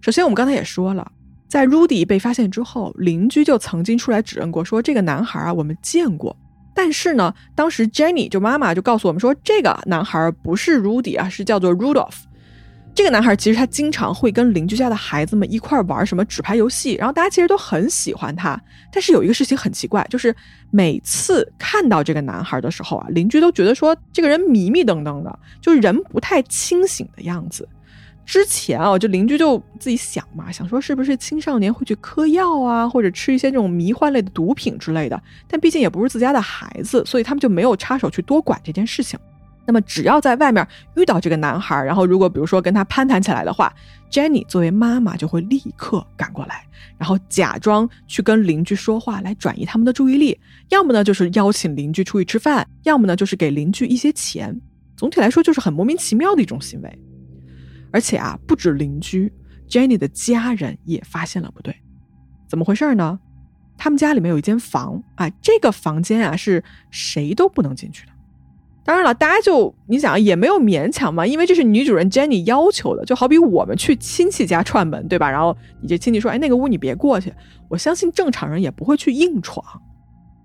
[0.02, 1.10] 首先，我们刚才也说了，
[1.48, 6.36] 在 Rudy 被发现之后，邻居就曾经出来指认过，说这个男孩啊，我们见过。
[6.74, 12.24] 但是呢，当时 Jenny 就妈妈就告诉我们说，这个男孩不是 Rudy 啊，是叫做 Rudolph。
[12.94, 18.58] 这个男孩其实他经常会跟邻居家的孩子们一块玩什么纸牌游戏，然后大家其实都很喜欢他。
[18.90, 20.34] 但是有一个事情很奇怪，就是
[20.70, 27.68] 每次看到这个男孩的时候啊，邻居都觉得说这个人迷迷瞪瞪的，就是人不太清醒的样子。
[28.26, 35.22] 之前啊，就邻居就自己想嘛，想说是不是青少年会去嗑药啊，或者吃一些这种迷幻类的毒品之类的。
[35.46, 39.18] 但毕竟也不是自家的孩子，所以他们就没有插手去多管这件事情。
[39.64, 43.72] 那么，只要在外面遇到这个男孩，然后如果比如说跟他攀谈起来的话
[44.10, 46.64] ，Jenny 作为妈妈就会立刻赶过来，
[46.98, 50.38] 然后假装去跟邻居说话，来转移他们的注意力。
[50.68, 54.60] 要么呢就是邀请邻居出去吃饭，要么呢就是给邻居一些钱。
[54.96, 56.98] 总体来说就是很莫名其妙的一种行为。
[57.96, 59.32] 而且啊，不止邻居
[59.66, 61.74] ，Jenny 的家人也发现了不对。
[62.46, 63.18] 怎么回事呢？
[63.78, 68.12] 他们家里面有一间房啊，这个房间啊是谁都不能进去的。
[68.84, 75.30] 当然了，大家就你想也没有勉强嘛，因为这是女主人 Jenny 要求的，就好比我们去亲戚家串门，对吧？
[75.30, 77.32] 然后你这亲戚说：“哎，那个屋你别过去。”
[77.70, 79.64] 我相信正常人也不会去硬闯。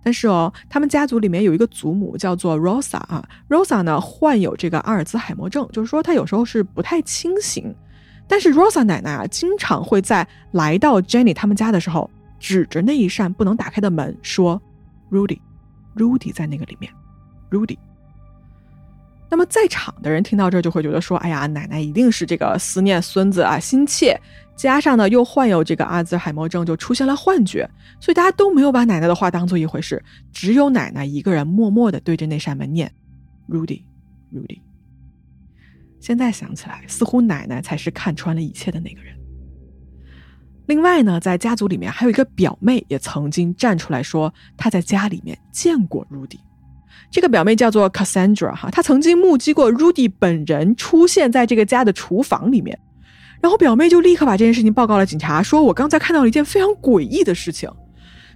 [0.03, 7.73] 但是哦，他们家族里面有一个祖母叫做 Rosa 啊，Rosa 呢患有这个阿尔兹海默症，就是说她有时候是不太清醒。
[8.27, 12.09] 但是 Rosa 奶奶啊，经常会在来到 Jenny 他们家的时候，
[12.39, 14.61] 指着那一扇不能打开的门说
[15.11, 16.91] ：“Rudy，Rudy 在那个里面
[17.49, 17.77] ，Rudy。”
[19.29, 24.19] 那么在场的人听到这就会觉得说：“哎呀，奶奶一定是这个思念孙子啊，心切，
[24.61, 27.67] 加上呢又患有这个阿兹海默症，就出现了幻觉，
[27.99, 32.91] 所以大家都没有把奶奶的话当做一回事，只有奶奶一个人默默的对着那扇门念
[33.49, 34.61] ：‘Rudy，Rudy。’
[35.99, 39.15] 现在想起来，似乎奶奶才是看穿了一切的那个人。
[40.67, 46.37] 另外呢，在家族里面还有一个表妹，也曾经站出来说她在家里面见过 Rudy。”
[47.09, 52.79] 这个表妹叫做 Cassandra 哈，她曾经目击过 Rudy 本人出现在这个家的厨房里面。
[53.41, 57.69] 然后表妹就立刻把这件事情报告了警察，说我刚才看到了一件非常诡异的事情。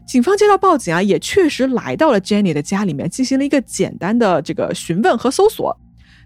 [0.05, 5.75] 警方接到报警啊，也确实来到了 Jenny 的家里面，进行了一个简单的这个询问和搜索。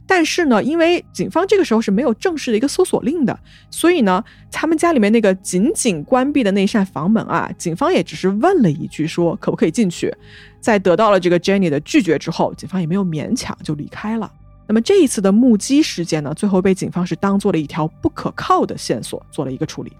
[0.06, 3.39] 但是呢，因为警方这个时候是没有正式的一个搜索令的，
[3.70, 10.13] 所以呢，他们家里面那个紧紧关闭的那扇房门啊，警方也只是问了一句，说可不可以进去。
[10.60, 14.32] 在得到了这个 Jenny 的拒绝之后，警方也没有勉强就离开了。
[14.69, 19.91] 那么这一次的目击事件呢，最后被警方是当做了一条不可靠的线索做了一个处理。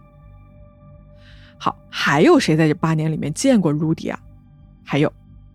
[1.58, 4.20] 好，还有谁在这八年里面见过 Rudy 啊？
[4.84, 5.12] 还有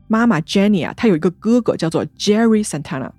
[0.08, 3.12] 妈妈 Jenny 啊，她有一个哥哥叫做 Jerry Santana。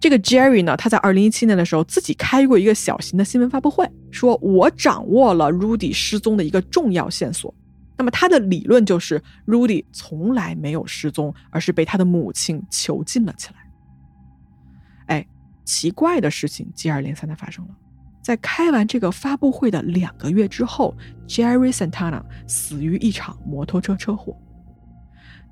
[0.00, 7.54] 这个 Jerry 呢，他在二零一七年的时候自己开过一个小型的新闻发布会，说我掌握了 Rudy 失踪的一个重要线索。
[7.98, 13.59] 那么他的理论就是 Rudy 从来没有失踪，而是被他的母亲囚禁了起来。
[15.64, 17.74] 奇怪的事情接二连三的发生了，
[18.22, 20.96] 在开完这个发布会的两个月之后
[21.26, 24.36] ，Jerry Santana 死于一场摩托车车祸。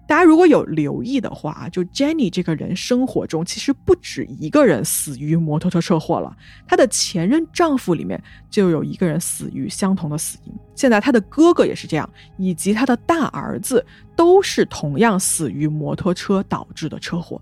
[0.06, 6.34] 大家如果有留意的话啊，就 Jenny 这个人生活中其实不止一个人死于摩托车车祸了。
[6.66, 8.18] 她的前任丈夫里面
[8.48, 10.52] 就有一个人死于相同的死因。
[10.74, 13.84] 现在她的哥哥也是这样，以及她的大儿子
[14.16, 17.38] 都是同样死于摩托车导致的车祸。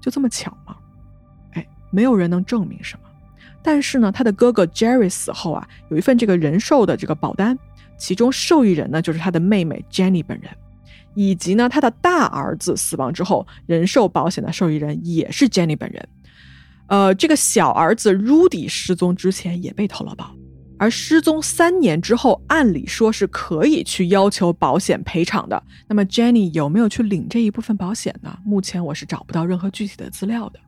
[0.00, 0.76] 就这么巧吗？
[1.92, 3.08] 没有人能证明什么。
[3.62, 7.56] 但是呢，他的哥哥 Jerry 死后啊，有一份这个人寿的这个保单，
[7.96, 10.50] 其中受益人呢就是他的妹妹 Jenny 本人。
[11.14, 16.08] 以及呢，他的大儿子死亡之后，人寿保险的受益人也是 Jenny 本人。
[16.86, 20.34] 呃，这个小儿子 Rudy 失踪之前也被投了保，
[20.78, 25.62] 而失踪三年之后，按理说是可以去要求保险赔偿的。
[25.86, 28.36] 那么 Jenny 有没有去领这一部分保险呢？
[28.42, 30.58] 目前我是找不到任何具体的资料的。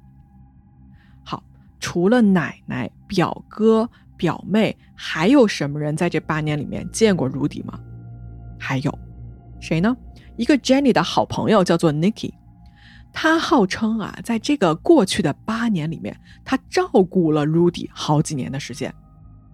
[1.85, 7.79] 除了奶奶、表哥、表妹，还有什么人在这八年里面见过 Rudy 吗？
[8.59, 8.99] 还有
[9.61, 9.94] 谁呢？
[10.38, 12.33] 一个 Jenny 的好朋友叫做 Nikki，
[13.12, 18.90] 他号称啊，在这个过去的八年里面，他照顾了 Rudy 好几年的时间。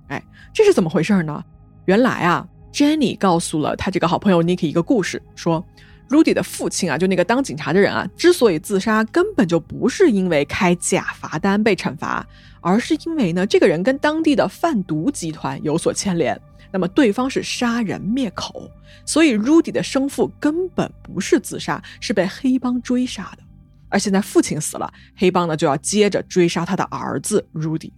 [0.07, 1.43] 哎，这是怎么回事呢？
[1.87, 5.67] 原来啊，Jenny 告诉了他这个好朋友 Nikki 一个故事，说
[6.11, 12.27] Rudy 的父亲啊，就那个当警察的人啊，之所以自杀，根本就不是因为开假罚单被惩罚，
[12.61, 16.39] 而是因为呢，这个人跟当地的贩毒集团有所牵连。
[16.73, 18.71] 那么对方是杀人灭口，
[19.05, 23.43] 所以 Rudy 的生父根本不是自杀，是被黑帮追杀的。
[23.89, 27.91] 而现在父亲死了，黑帮呢就要接着追杀他的儿子 Rudy。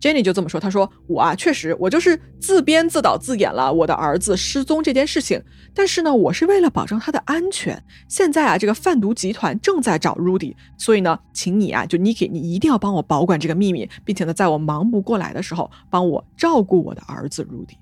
[0.00, 5.42] Jenny 就这么说：“她说我啊，确实我就是自编自导自演了我的儿子失踪这件事情。
[5.74, 7.82] 但是呢，我是为了保证他的安全。
[8.08, 17.76] 现在啊，这个贩毒集团正在找 Rudy，所以呢，请你啊，就 Nikki，你一定要帮我保管这个秘密，并且呢，在我忙不过来的时候，帮我照顾我的儿子 Rudy。”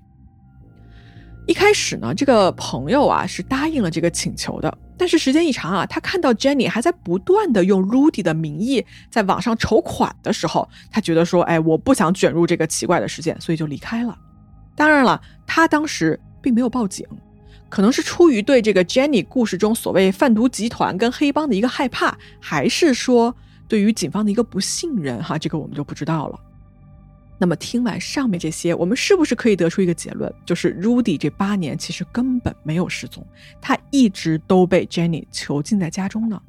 [1.47, 14.17] 一开始呢，这个朋友啊是答应了这个请求的，但是时间一长啊，他看到 Jenny 还在不断的用 Rudy 的名义在网上筹款的时候，他觉得说，哎，我不想卷入这个奇怪的事件，所以就离开了。
[14.75, 17.05] 当然了，他当时并没有报警，
[17.69, 23.35] 可能是出于对这个 Jenny 故事中所谓贩毒集团跟黑帮的一个害怕，还是说
[23.67, 26.39] 对于警方的一个不信任，哈，这个我们就不知道了。
[27.37, 33.25] 那么听完上面这些，我们是不是可以得出一个结论，就是 Rudy 这八年其实根本没有失踪，
[33.61, 36.41] 他一直都被 Jenny 囚禁在家中呢？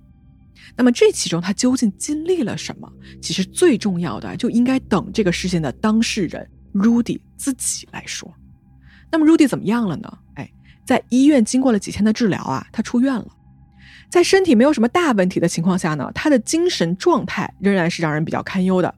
[0.76, 2.90] 那么这其中他究竟经历了什么？
[3.20, 8.32] 其实最重要的就应该等这个事件的当事人 Rudy 自己来说。
[9.10, 10.18] 那么 Rudy 怎么样了呢？
[10.34, 10.50] 哎，
[10.84, 13.26] 在医院经过了几天的治疗啊，他出院了，
[14.08, 18.92] 在身体没有什么大问题的情况下呢，他的精神状态仍然是让人比较堪忧的。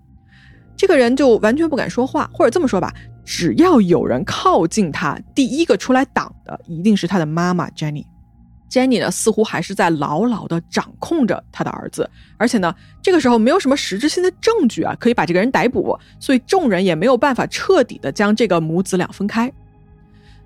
[0.79, 8.07] 这个人就完全不敢说话，或者这么说吧，只要有人靠近他，第一个出来挡的一定是他的妈妈 Jenny。
[8.71, 19.53] Jenny 呢，似乎还是在牢牢的掌控着他的儿子，而且呢，这个时候没有什么实质性的证据啊，可以把这个人逮捕，所以众人也没有办法彻底的将这个母子俩分开。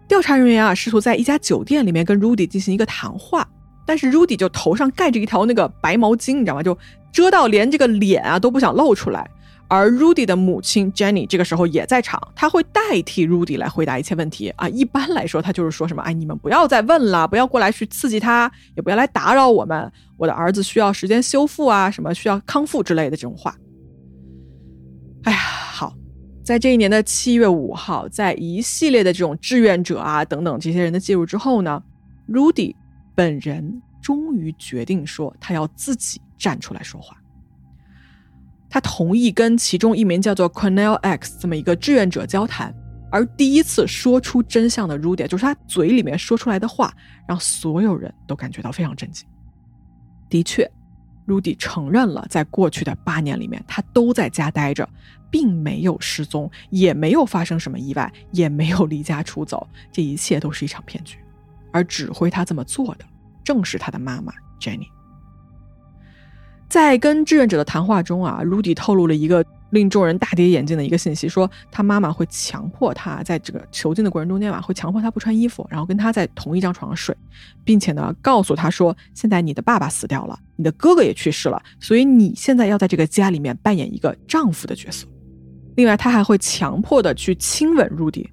[0.09, 3.47] 调查人员啊，试图在一家酒店里面跟 Rudy 进行一个谈话，
[3.85, 6.63] 但是 Rudy 就头上盖着一条那个白毛巾，你知道吗？
[6.63, 6.79] 就
[7.13, 9.29] 遮到连这个脸啊都不想露出来。
[9.73, 14.69] 而 Rudy 的母亲 Jenny 这个时候也在场，他会代替 Rudy 来回答一切问题啊。
[14.69, 19.91] 一般来说，他就是说什么：“哎，你们不要再问了，不要过来去刺激他，也不要来打扰我们。
[20.19, 23.57] 我的儿子需要时间修复啊，什么需要康复之类的这种话。”
[25.25, 25.95] 哎呀，好，
[26.45, 31.83] 在这一年的七月五号，在一系列的这种志愿者啊等等这些人的介入之后呢
[32.29, 32.75] ，Rudy
[33.15, 37.17] 本人终于决定说，他要自己站出来说话。
[38.73, 42.75] 他同意跟其中一名叫做 Cornell X 这么一个志愿者交谈，
[43.11, 46.91] 而第一次说出真相的 Rudy，就是他嘴里面说出来的话，
[47.29, 49.29] 让所有人都感觉到非常震惊。
[50.31, 50.67] 的确
[51.27, 54.89] ，Rudy 承认了，在过去的八年里面，他都在家待着，
[55.31, 61.19] 并没有失踪，也没有发生什么意外，也没有离家出走，这一切都是一场骗局。
[61.71, 63.05] 而指挥他这么做的，
[63.45, 64.89] 正是他的妈妈 Jenny。
[66.73, 69.45] 在跟志愿者的谈话中啊，Rudy 透露了一个。
[69.73, 77.17] 令众人大跌眼镜的一个信息，说他妈妈会强迫他在这个囚禁的过程中间啊，会强迫他不穿衣服，然后跟他在同一张床上睡，
[77.65, 85.07] 并且呢，告诉他说，现在你的爸爸死掉了，你的哥哥也去世了，所以你现在要在这个家里面扮演一个丈夫的角色。
[85.77, 88.27] 另外，他还会强迫的去亲吻 Rudy。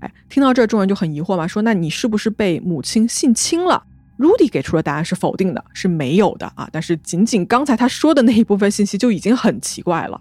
[0.00, 3.82] 哎，听到这，众人就很疑惑嘛，说那你是不是被母亲性侵了
[4.17, 6.67] ？Rudy 给出的答案是否定的，是没有的啊。
[6.71, 10.19] 但是仅仅刚才他说的那一部分信息就已经很奇怪了。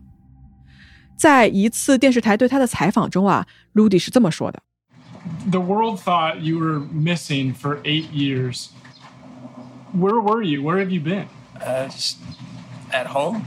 [1.16, 4.60] 在一次电视台对他的采访中啊，Rudy 是这么说的：“
[5.50, 8.68] The world thought you were missing for eight years.
[9.94, 10.62] Where were you?
[10.62, 11.26] Where have you been?
[11.58, 12.16] Uh, just
[12.92, 13.46] at home.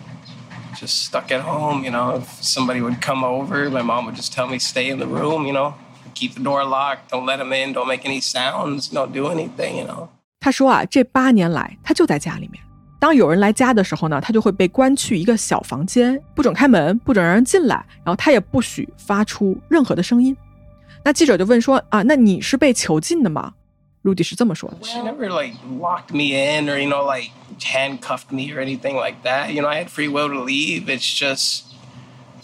[0.76, 1.84] Just stuck at home.
[1.84, 4.98] You know, if somebody would come over, my mom would just tell me stay in
[4.98, 5.46] the room.
[5.46, 5.76] You know,
[6.16, 7.12] keep the door locked.
[7.12, 7.74] Don't let them in.
[7.74, 8.88] Don't make any sounds.
[8.88, 9.78] Don't do anything.
[9.78, 10.10] You know.”
[10.45, 12.63] 他说啊，这八年来他就在家里面。
[12.99, 20.37] 当有人来家的时候呢，他就会被关去一个小房间，不准开门，不准让人进来，然后他也不许发出任何的声音。
[21.03, 23.55] 那记者就问说啊，那你是被囚禁的吗
[24.03, 24.77] ？Rudy 是这么说的。
[24.83, 29.51] She never like locked me in or you know like handcuffed me or anything like that.
[29.51, 30.91] You know, I had free will to leave.
[30.91, 31.63] It's just,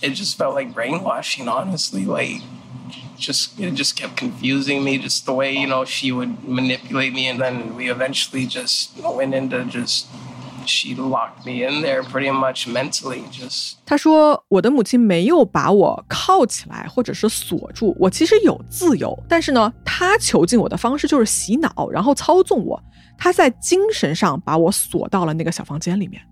[0.01, 2.07] it just felt like brainwashing, honestly.
[2.07, 2.41] Like,
[3.21, 7.29] just it just kept confusing me, just the way you know she would manipulate me,
[7.29, 10.07] and then we eventually just went into just
[10.67, 22.81] she locked me in there pretty much mentally just 他说我的母亲没有把我铐起来或者是锁住我其实有自由但是呢她囚禁我的方式就是洗脑然后操纵我
[23.19, 26.23] 她在精神上把我锁到了那个小房间里面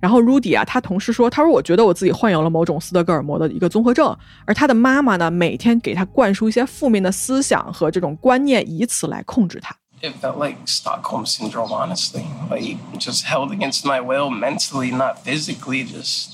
[0.00, 12.24] 然后 Rudy 啊他同事说他说我觉得我自己患有了某种斯德哥尔摩的一个综合症而他的妈妈呢每天给他灌输一些负面的思想和这种观念以此来控制他 it felt like Stockholm syndrome, honestly.
[12.50, 16.30] Like just held against my will mentally, not physically, just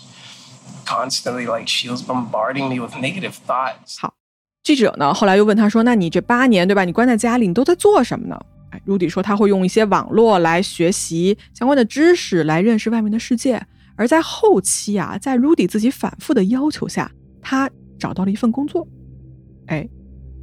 [0.84, 3.98] constantly like she was bombarding me with negative thoughts.
[4.00, 4.14] 好，
[4.62, 6.84] 记者呢后来又问他说：“那你这八年对吧？
[6.84, 8.38] 你关在家里，你都在做什么呢？”
[8.70, 13.64] 哎，Rudy 说他会用一些网络来学习相关的知识，来认识外面的世界。
[13.96, 17.10] 而在后期啊，在 Rudy 自己反复的要求下，
[17.40, 18.86] 他找到了一份工作。
[19.66, 19.88] 哎，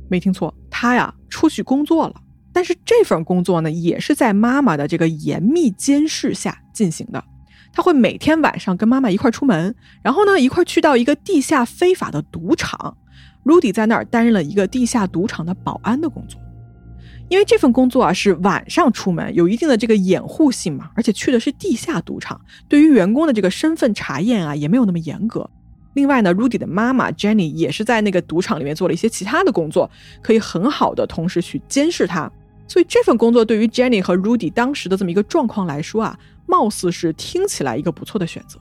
[0.09, 2.15] 没听错，他呀出去工作了。
[2.51, 7.23] 但是这份工作呢，也是在妈妈的这个严密监视下进行的。
[7.71, 12.95] 他会每天晚上跟妈妈一块出门，然后呢一块去到一个地下非法的赌场。
[13.43, 16.39] Rudy 在那儿担任了一个地下赌场的保安的工作。
[17.33, 25.49] 因为这份工作啊是晚上出门，有一定的这个掩护性嘛，而且去的是地下赌场，对于员工的这个身份查验啊也没有那么严格。
[25.95, 29.89] 另外呢，Rudy 的妈妈 Jenny 也是在那个赌场里面做了一些其他的工作，
[30.21, 32.31] 可以很好的同时去监视他。
[32.67, 36.15] 所以这份工作对于 Jenny 和 Rudy 当时的这么一个状况来说啊，
[36.45, 38.59] 貌似是听起来一个不错的选择。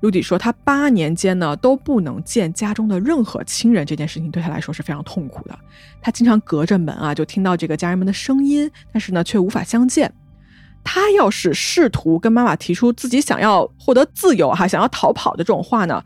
[0.00, 5.58] Rudy 说，他八年间呢都不能见家中的任何亲人，这件事情对他来说是非常痛苦的。
[6.00, 10.12] 他经常隔着门啊就听到这个家人们的声音，但是呢却无法相见。
[10.84, 16.00] 他要是试图跟妈妈提出自己想要获得自由哈，想要逃跑的这种话呢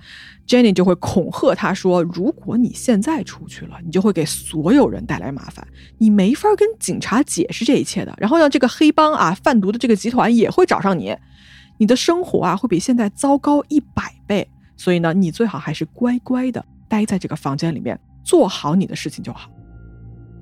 [0.47, 5.67] ？Jenny 就会恐吓他说：“如果你现在出去了，你就会给所有人带来麻烦，
[5.99, 8.15] 你没法跟警察解释这一切的。
[8.17, 11.15] 然后呢，这个黑帮啊，贩毒的这个集团也会找上你，
[11.81, 14.47] 你的生活啊会比现在糟糕一百倍。
[14.77, 19.51] 所以呢，你最好还是乖乖的待在这个房间里面，做好你的事情就好。”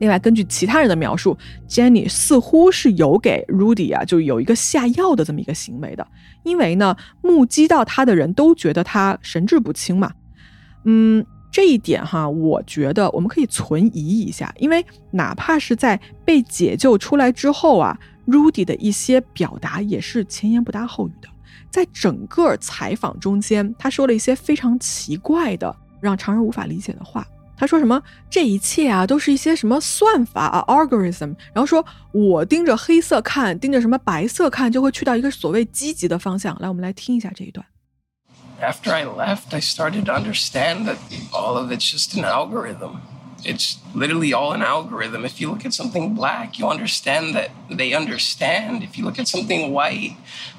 [0.01, 1.37] 另外，根据其他人的描述
[1.69, 6.07] ，Jenny 似乎是有给 Rudy 啊，就有一个下药的这么一个行为的。
[6.43, 10.13] 因为呢，目击到他的人都觉得他神志不清嘛。
[10.85, 14.55] 嗯，这一点哈，我觉得我们可以存疑一下。
[14.59, 17.99] 因为哪怕是在被解救出来之后啊
[18.29, 21.29] ，Rudy 的一些表达也是前言不搭后语的。
[21.71, 27.27] 在整个采访中间，他说了一些非常奇怪的、让常人无法理解的话。
[27.57, 28.01] 他说什么？
[28.31, 31.35] 这一切啊，都是一些什么算法啊，algorithm。
[31.53, 36.57] 然后说我盯着黑色看，盯着什么白色看，就会去到一个所谓积极的方向。
[36.61, 37.67] 来，我们来听一下这一段。
[38.63, 40.97] After I left, I started to understand that
[41.33, 43.01] all of it's just an algorithm.
[43.46, 45.26] It's literally all an algorithm.
[45.26, 48.84] If you look at something black, you understand that they understand.
[48.84, 50.16] If you look at something white,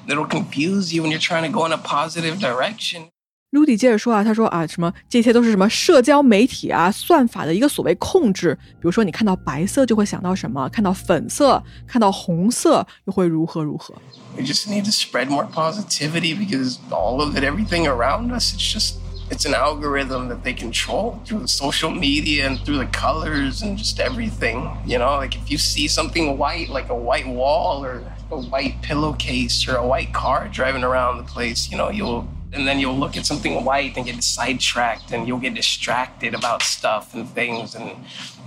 [0.07, 3.09] it'll confuse you when you're trying to go in a positive direction.
[3.51, 13.95] Rudy 接着说啊，他说啊，什么这些都是什么社交媒体啊算法的一个所谓控制，比如说你看到白色就会想到什么，看到粉色、看到红色又会如何如何。
[14.35, 18.95] We just need to spread more positivity because all of it, everything around us, it's just
[19.30, 23.78] it's an algorithm that they control through the social media and through the colors and
[23.78, 24.76] just everything.
[24.84, 28.82] You know, like if you see something white, like a white wall or a white
[28.82, 32.98] pillowcase or a white car driving around the place, you know, you'll and then you'll
[32.98, 37.76] look at something white and get sidetracked and you'll get distracted about stuff and things
[37.76, 37.94] and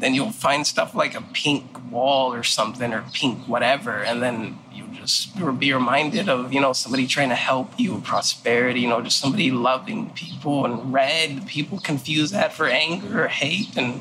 [0.02, 4.60] then you'll find stuff like a pink wall or something or pink whatever and then
[5.03, 9.19] just be reminded of you know somebody trying to help you prosperity you know just
[9.19, 14.01] somebody loving people and red people confuse that for anger or hate and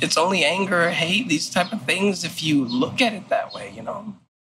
[0.00, 3.52] it's only anger or hate these type of things if you look at it that
[3.54, 4.04] way you know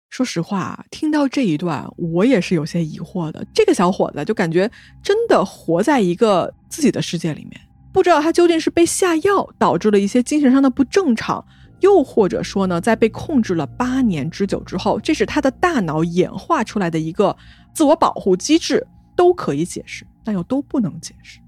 [0.09, 3.47] 说实话，听到这一段，我也是有些疑惑的。
[3.53, 4.69] 这个小伙子就感觉
[5.01, 7.61] 真的活在一个自己的世界里面，
[7.93, 11.41] 不知道他究竟是被下药导致了一些精神上的不正常，
[11.80, 17.36] 又或者说呢，在被控制了八年之久之后，这是他的大脑演化出来的一个
[17.72, 21.40] 自我保护机制，都可以解释，但又都不能解释。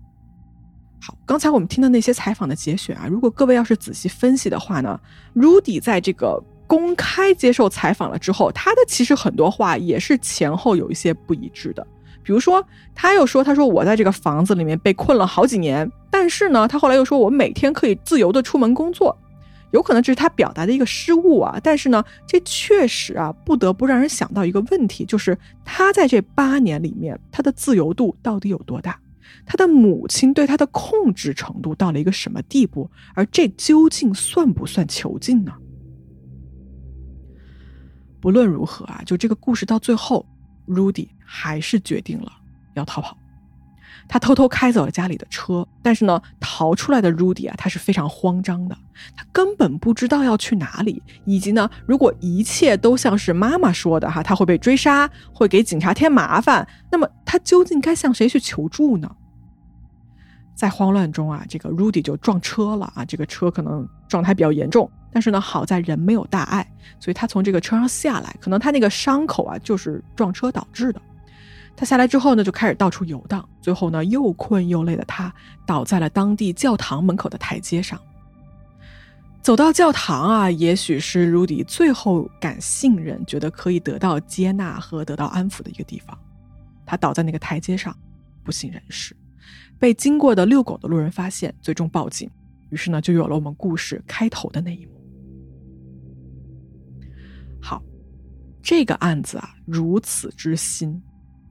[1.01, 5.01] 好，刚才我们听的那些采访的节选啊，如果各位要是仔细分析的话呢
[5.35, 6.43] ，Rudy 在这个。
[6.69, 11.83] 公开接受采访了之后，他的其实很多话也是前后有一些不一致的。
[12.23, 12.63] 比如说，
[12.95, 19.17] 他又说：“他说我在这个房子里面被困了好几年，但是呢，他后来又说我每天可以自由的出门工作。
[19.73, 21.59] 有可能这是他表达的一个失误啊。
[21.63, 28.99] 但是呢，这确实啊，不得不让人想到一个问题，就是他在这八年里面，他的自由度到底有多大？
[29.45, 32.91] 他的母亲对他的控制程度到了一个什么地步？
[33.15, 35.53] 而这究竟算不算囚禁呢？”
[38.21, 40.27] 不论如何啊，就这个故事到最后
[40.67, 42.33] ，Rudy 还是决定了
[42.75, 43.17] 要逃跑。
[44.09, 48.77] 他偷偷开走了家里的车，但是呢，逃出来的 Rudy 啊，他是非常慌张的，
[49.15, 59.15] 他根本不知道要去哪里，以及呢，如果一切都像是妈妈说的哈，他会被追杀，会给警察添麻烦，那么他究竟该向谁去求助呢？
[60.55, 64.91] 在慌乱中啊，这个 Rudy 就撞车了啊，这个车可能状态比较严重。
[65.13, 66.67] 但是呢，好在人没有大碍，
[66.99, 71.01] 所以他从这个车上下来，可能他那个伤口啊就是撞车导致的。
[71.79, 75.33] 他下来之后呢，就开始到处游荡，最后呢，又困又累的他
[75.65, 77.97] 倒在了当地教堂门口的台阶上。
[79.41, 86.19] 走到教堂啊，也许是 Rudy 最后敢信任、觉得可以得到接纳和得到安抚的一个地方。
[86.85, 87.97] 他倒在那个台阶上，
[88.43, 89.17] 不省人事，
[89.79, 92.29] 被经过的遛狗的路人发现，最终报警。
[92.71, 95.01] 于是呢，就有了我们故事开头的那一幕。
[97.63, 97.81] 好，
[98.61, 101.01] 这个案子啊，如此之新，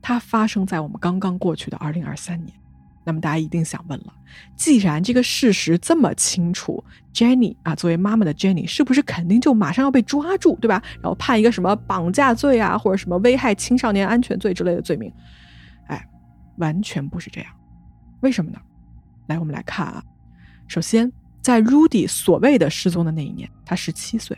[0.08, 2.58] 它发生在我们刚刚过去的二零二三年。
[3.04, 4.14] 那么大家一定想问了：
[4.56, 6.82] 既然这个事实这么清楚
[7.14, 10.82] ，Jenny 啊，作为妈妈的 Jenny，是不是肯定就马上要被抓住，对吧？
[11.02, 15.12] 然后判一个什么绑架罪啊，或者什么危害青少年安全罪之类的罪名？
[15.88, 16.08] 哎，
[16.56, 17.52] 完全不是这样。
[18.22, 18.58] 为什么呢？
[19.28, 20.02] 来，我们来看啊。
[20.70, 24.38] 首先，在 Rudy 所谓的失踪的那一年，他十七岁。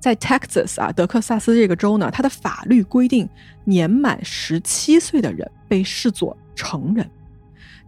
[0.00, 3.28] 在 Texas 啊，德克萨斯这个州呢，它的法律规定，
[3.64, 7.08] 年满十七岁的人被视作成人。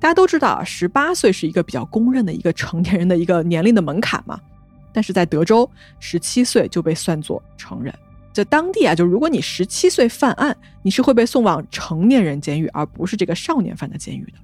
[0.01, 4.41] 大家都知道啊，十八岁是一个比较公认的一个成年人的一个年龄的门槛嘛。
[4.93, 7.95] 但是在德州，十七岁就被算作成人。
[8.33, 14.39] 在当地啊，就如果你十七岁犯案，你是会被送往成年人监狱，而不是这个少年犯的监狱的。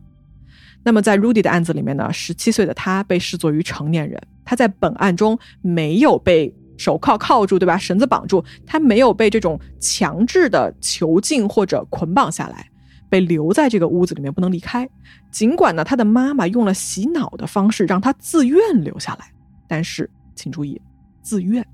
[0.85, 7.77] 那么在 Rudy 的案子里面呢，十七岁的他被视作于成年人，他在本案中没有被手铐铐住，对吧？
[7.77, 12.68] 绳子绑住，他没有被这种强制的囚禁或者捆绑下来，
[13.09, 14.89] 被留在这个屋子里面不能离开。
[15.31, 19.33] 尽管呢，他的妈妈用了洗脑的方式让他自愿留下来，
[19.68, 20.81] 但是请注意，
[21.22, 21.66] 自愿，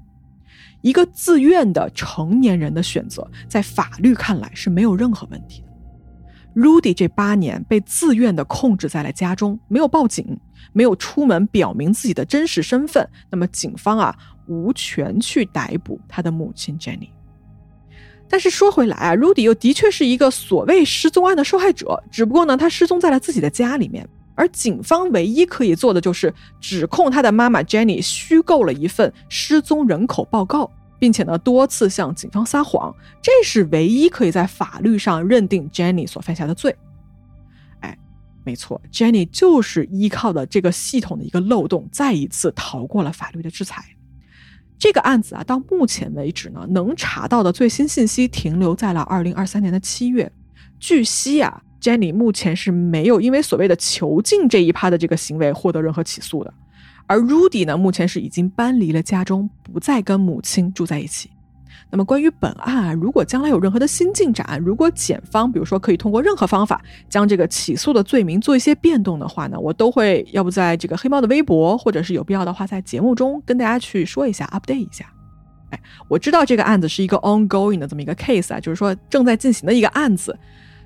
[0.80, 5.68] 一个自愿的成年人的选择，在法律看来是没有任何问题的。
[6.54, 10.38] Rudy 这八年被自愿的控制在了家中，没有报警，
[10.74, 13.08] 没有出门表明自己的真实身份。
[13.30, 14.14] 那么警方啊，
[14.46, 17.08] 无权去逮捕他的母亲 Jenny。
[18.28, 30.70] 但是说回来啊，Rudy 又的确是一个所谓失踪案的受害者，只不过呢，他失踪在了自己的家里面，而警方唯一可以做的就是指控他的妈妈 Jenny 虚构了一份失踪人口报告。
[30.98, 36.76] 并且呢，多次向警方撒谎，这是唯一可以在法律上认定 Jenny 所犯下的罪。
[37.80, 37.98] 哎，
[38.44, 43.84] 没错，Jenny 就是依靠的这个系统的一个漏洞，再一次逃过了法律的制裁。
[44.82, 50.28] 这个案子啊，到目前为止呢，能查到的最新信息停留在了二零二三年的七月。
[50.80, 56.52] 据悉啊 Jenny 目前是没有因为所谓的囚禁这一趴的这个行为获得任何起诉的，
[57.06, 61.30] 而 Rudy 呢，目前是已经搬离了家中，不再跟母亲住在一起。
[61.92, 66.80] 那么关于本案啊，如果将来有任何的新进展，如果检方比如说可以通过任何方法
[67.10, 75.04] 将这个起诉的罪名做一些变动的话呢，我都会要不在这个黑猫的微博，或者是有必要的话在节目中跟大家去说一下，update 一下。
[75.68, 80.34] 哎，我知道这个案子是一个 ongoing 的这么一个 case 啊，就是说正在进行的一个案子。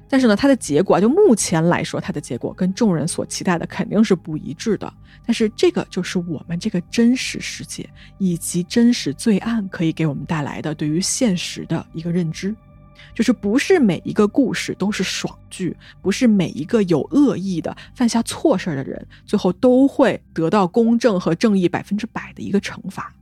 [0.09, 4.93] 但是呢，它的结果就目前来说，它的结果跟众人所期待的肯定是不一致的。
[5.27, 7.89] 但是这个就是我们这个真实世界
[8.19, 12.55] 以及真实罪案可以给我们带来的对于现实的一个认知，
[13.13, 23.13] 就是不是每一个故事都是爽剧，不是每一个有恶意的犯下错事儿的人最后都会得到公正和正义百分之百的一个惩罚。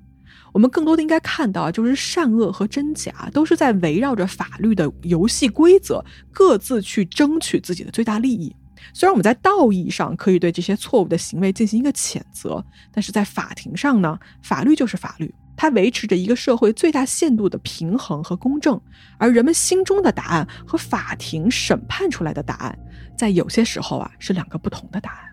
[0.55, 6.03] 我们更多的应该看到，就是善恶和真假都是在围绕着法律的游戏规则，
[6.33, 8.55] 各自去争取自己的最大利益。
[8.93, 18.81] 虽然我们在道义上可以对这些错误的行为进行一个谴责，但是在法庭上呢，法律就是法律，它维持着一个社会最大限度的平衡和公正。
[19.19, 22.79] 而人们心中的答案和法庭审判出来的答案，
[23.19, 25.31] 在有些时候啊，是两个不同的答案。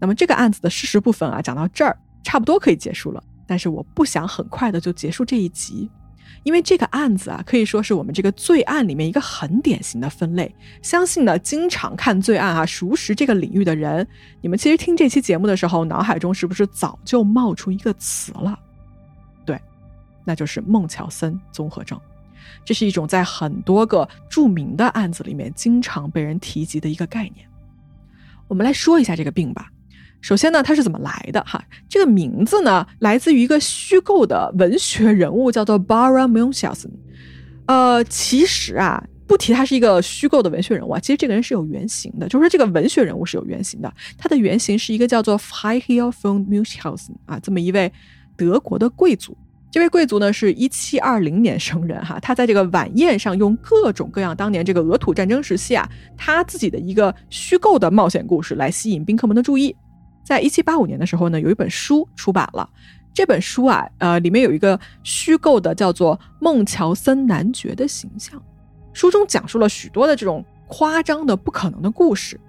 [0.00, 1.98] 那么这个案子的事实部分啊，讲到这儿。
[2.24, 5.88] 差不多可以结束了，但是我不想很快的就结束这一集，
[6.42, 10.52] 因为这个案子啊，可以说是我们这个罪案里面一个很典型的分类。
[10.82, 14.06] 相信呢，经常看罪案啊，熟识这个领域的人，
[14.40, 18.58] 你们其实听这期节目的时候，脑海中是不是早就冒出一个词了？
[19.44, 19.60] 对，
[20.24, 22.00] 那就是孟乔森综合症。
[22.64, 27.46] 这是一种在很多个著名的案子里面经常被人提及的一个概念。
[28.48, 29.70] 我们来说一下这个病吧。
[30.24, 31.44] 首先呢，它是怎么来的？
[31.44, 36.88] 哈，这个名字呢，来自于一个虚构的文学人物，叫做 Bara Munchausen。
[37.66, 43.94] 呃，其实啊，不提他是一个虚构的文学人物啊，其实这个人是有原型的，就是这个文学人物是有原型的。
[44.16, 47.92] 他的原型是一个叫做 Freiherr von Munchausen 啊，这么一位
[48.34, 49.36] 德国的贵族。
[49.70, 59.76] 这位贵族呢，是一七二零年生人哈，他在这个晚宴上用各种各样当年这个俄土战争时期啊，他自己的一个虚构的冒险故事来吸引宾客们的注意。
[60.24, 62.68] 在一七八五年的时候呢，有一本书出版了。
[63.12, 68.42] 这本书啊，呃，里面有一个虚构的叫做孟乔森男爵的形象。
[68.92, 72.40] 书中讲述了许多的这种夸张的、不可能的故事。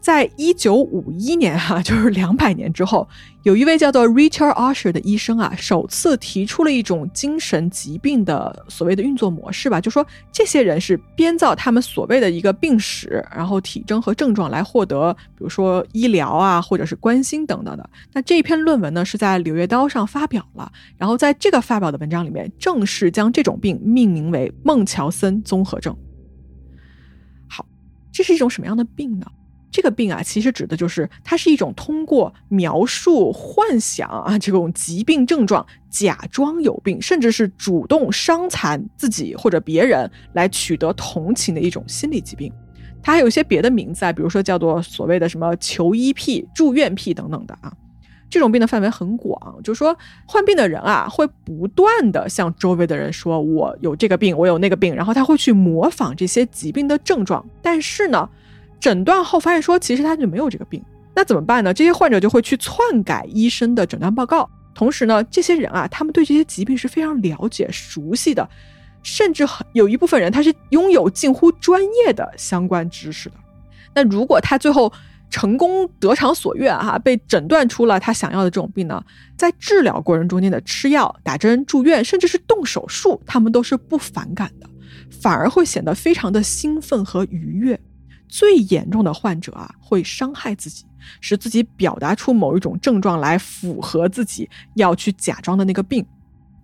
[0.00, 3.08] 在一九五一年，哈， 就是两百年之后，
[3.42, 17.90] 有一位叫做 Richard Usher 的医生啊，首次提出了一种精神疾病的所谓的运作模式吧，就说这些人是编造他们所谓的一个病史，然后体征和症状来获得，比如说医疗啊，或者是关心等等的。
[18.12, 25.96] 那这篇论文呢，是在《柳叶刀》上发表了，然后在这个发表的文章里面，正式将这种病命名为孟乔森综合症。
[27.48, 27.66] 好，
[28.12, 29.26] 这是一种什么样的病呢？
[29.70, 42.50] 这个病啊，其实指的就是它是一种通过描述、幻想啊这种疾病症状，假装有病，甚至是主动伤残自己或者别人来取得同情的一种心理疾病。
[43.02, 47.70] 它还有一些别的名字啊，比如说叫做所谓的什么求医癖、住院癖等等的啊。
[48.30, 49.96] 这种病的范围很广，就是说
[50.26, 58.28] 患病的人啊，会不断的向周围的人说：“我有这个病，我有那个病。”然后他会去模仿这些疾病的症状，但是呢。
[58.80, 60.82] 诊断后发现说，其实他就没有这个病，
[61.14, 61.72] 那怎么办呢？
[61.72, 64.48] 这些患者就会去篡改医生的诊断报告。
[64.74, 68.48] 同时呢，这些人啊，他们对这些疾病是非常了解、熟悉的，
[69.02, 73.36] 甚至很有一部分人他是拥有近乎专业的相关知识的。
[73.94, 74.92] 那如果他最后
[75.30, 79.02] 成功得偿所愿，哈，被诊断出了他想要的这种病呢，
[79.36, 84.68] 在治疗过程中间的吃药、打针、住院，甚至是动手术，他们都是不反感的，
[85.10, 87.80] 反而会显得非常的兴奋和愉悦。
[88.28, 90.84] 最严重的患者啊，会伤害自己，
[91.20, 96.04] 使自己表达出某一种症状来符合自己要去假装的那个病。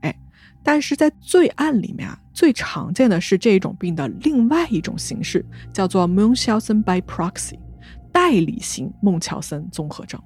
[0.00, 0.14] 哎，
[0.62, 7.58] 但是在罪案里面啊，最常见的是这种病的另外一种形式，叫做 Munchausen by proxy，
[8.10, 10.20] 代理型孟乔森综合症。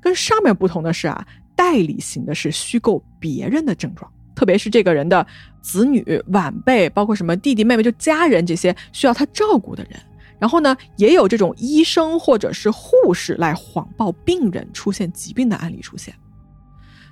[0.00, 5.26] 跟上面不同的是啊，代理型的是虚构别人的症状，特别是这个人的
[5.62, 9.98] 子女、晚辈，包括什么弟弟妹妹，就家人这些需要他照顾的人。
[10.38, 16.14] 然后呢，也有这种医生或者是护士来谎报病人出现疾病的案例出现。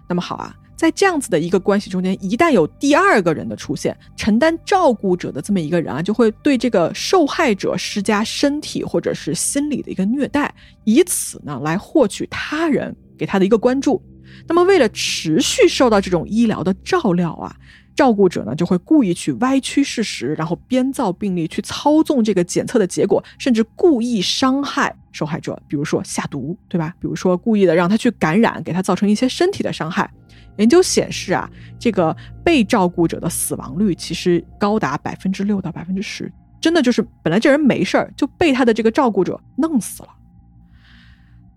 [0.09, 10.55] 那么好啊，在这样子的一个关系中间，一旦有第二个人的出现，承担照顾者的这么一个人啊，就会对这个受害者施加身体或者是心理的一个虐待，
[10.85, 14.03] 以此呢来获取他人给他的一个关注。
[14.47, 17.57] 那么为了持续受到这种医疗的照料啊。
[17.95, 26.95] 照顾者呢就会故意去歪曲事实，然后编造病例，去操纵这个检测的结果，甚至故意伤害受害者，比如说下毒，对吧？
[27.01, 30.11] 比如说故意的让他去感染，给他造成一些身体的伤害。
[30.57, 40.09] 研究显示啊，这个被照顾者的死亡率其实高达百分之六到百分之十，真的就是本来这人没事儿，就被他的这个照顾者弄死了。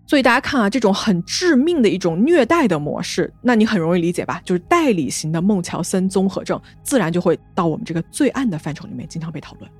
[0.08, 4.40] 所以大家看啊，这种很致命的一种虐待的模式，那你很容易理解吧？
[4.42, 9.70] 就是代理型的孟乔森综合症，自然就会到我们这个罪案的范畴里面经常被讨论。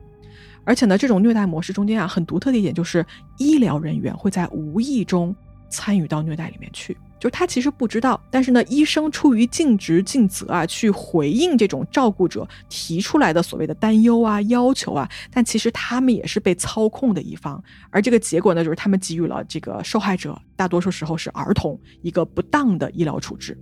[0.65, 3.03] 而且呢，这种虐待模式中间啊，很独特的一点就是
[3.39, 5.35] 医疗人员会在无意中
[5.71, 6.95] 参与到虐待里面去。
[7.19, 23.59] 就是他其实不知道，但是呢，医生出于尽职尽责啊，去回应这种照顾者提出来的所谓的担忧啊、要求啊，但其实他们也是被操控的一方，而这个结果呢，就是他们给予了这个受害者，大多数时候是儿童，一个不当的医疗处置。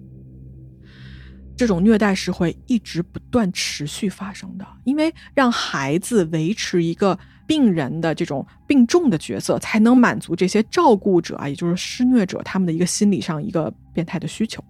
[1.57, 7.19] 这种虐待是会一直不断持续发生的，因为让孩子维持一个。
[7.47, 14.62] 病人的这种病重的角色，才能满足这些照顾者啊，也就是施虐者他们的一个心理上一个变态的需求。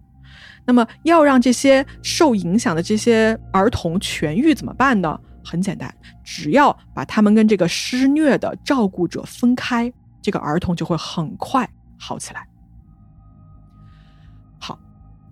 [0.64, 5.18] 那么，要让这些受影响的这些儿童痊愈怎么办呢？
[5.44, 12.44] 很简单，只要把他们跟这个施虐的照顾者分开，这个儿童就会很快好起来。
[14.58, 14.76] 好，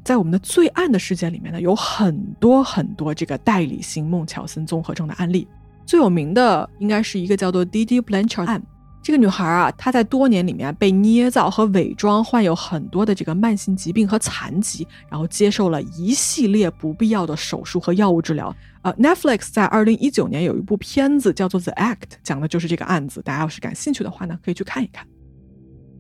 [0.05, 5.49] 在我们的罪案的世界里面呢，有很多很多这个代理性孟乔森综合症的案例。
[5.87, 8.63] 最有名的应该是一个叫做 Didi Blanchard 案。
[9.03, 18.57] 这个女孩啊，她在多年里面被捏造和伪装患有很多的这个慢性疾病和残疾，然后接受了一系列不必要的手术和药物治疗。
[18.81, 23.21] 呃，Netflix 在二零一九年有一部片子叫做 The Act，讲的就是这个案子。
[23.21, 25.07] 大家要是感兴趣的话呢，可以去看一看。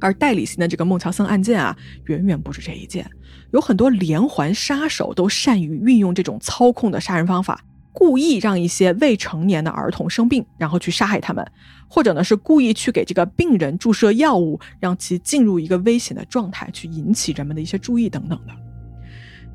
[0.01, 1.77] 而代理型的这个孟乔森案件啊，
[2.07, 3.07] 远远不止这一件，
[3.53, 7.61] 有很多连环杀手都善于运用这种操控的杀人方法。
[7.95, 11.47] 故意让一些未成年的儿童生病，然后去杀害他们，
[11.89, 18.53] 或者呢是故意去给这个病人注射药物，让其进入一个危险的状态，去引起人们的一些注意等等的。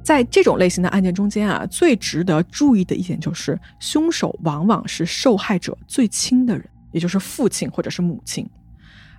[0.01, 8.49] 在这种类型的案件中间啊，最值得注意的一点就是，凶手往往是受害者最亲的人，也就是父亲或者是母亲。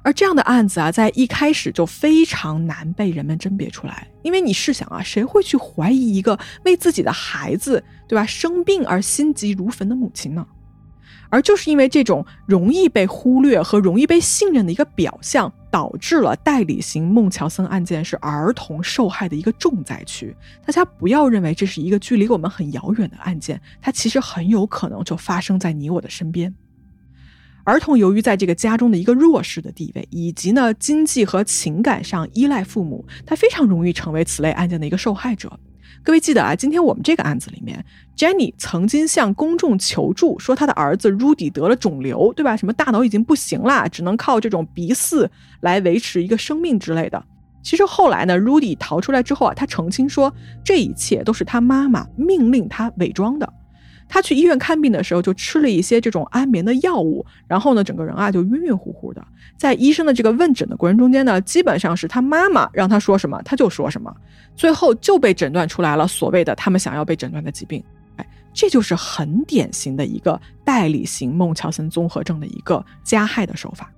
[0.03, 10.47] 而这样的案子啊，在一开始就非常难被人们甄别出来，因为你试想啊，谁会去怀疑一个为自己的孩子，对吧，生病而心急如焚的母亲呢？
[11.29, 20.35] 而就是因为这种容易被忽略和容易被信任的一个表象，导致了代理型孟乔森案件是儿童受害的一个重灾区。
[20.67, 26.53] 大家不要认为这是一个距离我们很遥远的案件，它其实很有可能就发生在你我的身边。
[27.65, 35.53] 儿童由于在这个家中的一个弱势的地位，以及呢经济和情感上依赖父母，他非常容易成为此类案件的一个受害者。
[36.03, 37.85] 各位记得啊，今天我们这个案子里面
[38.17, 42.57] ，Jenny 曾经向公众求助，说他的儿子 Rudy 得了肿瘤，对吧？
[42.57, 45.29] 什么大脑已经不行了，只能靠这种鼻饲
[45.61, 47.23] 来维持一个生命之类的。
[47.63, 50.33] 其实后来呢，Rudy 逃出来之后啊，他澄清说，
[50.65, 53.53] 这一切都是他妈妈命令他伪装的。
[54.13, 59.25] 他去医院看病的时候，就吃了一些这种安眠的药物，然后呢，整个人啊就晕晕乎乎的。
[59.57, 64.13] 在医生的这个问诊的过程中间呢，基本上是他妈妈让他说什么他就说什么，
[64.57, 67.83] 最后就被诊断出来了所谓的他们想要被诊断的疾病。
[68.17, 73.89] 哎，这就是很典型的一个代理型孟乔森综合症的一个加害的手法。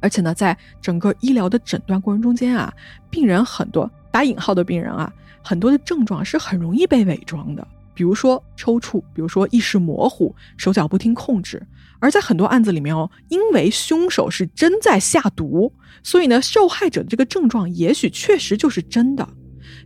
[0.00, 2.70] 而且呢，在整个医疗的诊断过程中间啊，
[3.08, 5.10] 病人很多打引号的病人啊，
[5.42, 7.66] 很多的症状是很容易被伪装的。
[7.94, 11.62] 比如说抽搐，比如说意识模糊、手脚不听控制，
[12.00, 15.72] 而在很多案子里面哦，因为凶手是真在下毒，
[16.02, 19.26] 所以呢，受害者的这个症状也许确实就是真的。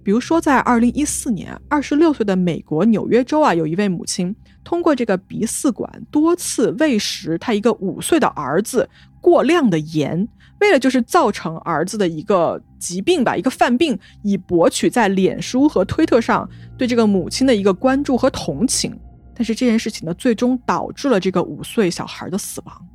[0.02, 4.34] 比如说，在二零一四年，二十六岁的美国纽约州啊，有一位母亲
[4.64, 8.88] 通过这个鼻饲管多次喂食他一个五岁的儿子
[9.20, 10.26] 过量的盐。
[10.60, 18.98] 为了就是造成儿子的一个疾病吧，一个犯病，以博取在脸书和推特上对这个母亲的一个关注和同情。
[19.34, 22.88] 但是这件事情呢，最终导致了这个五岁小孩的死亡。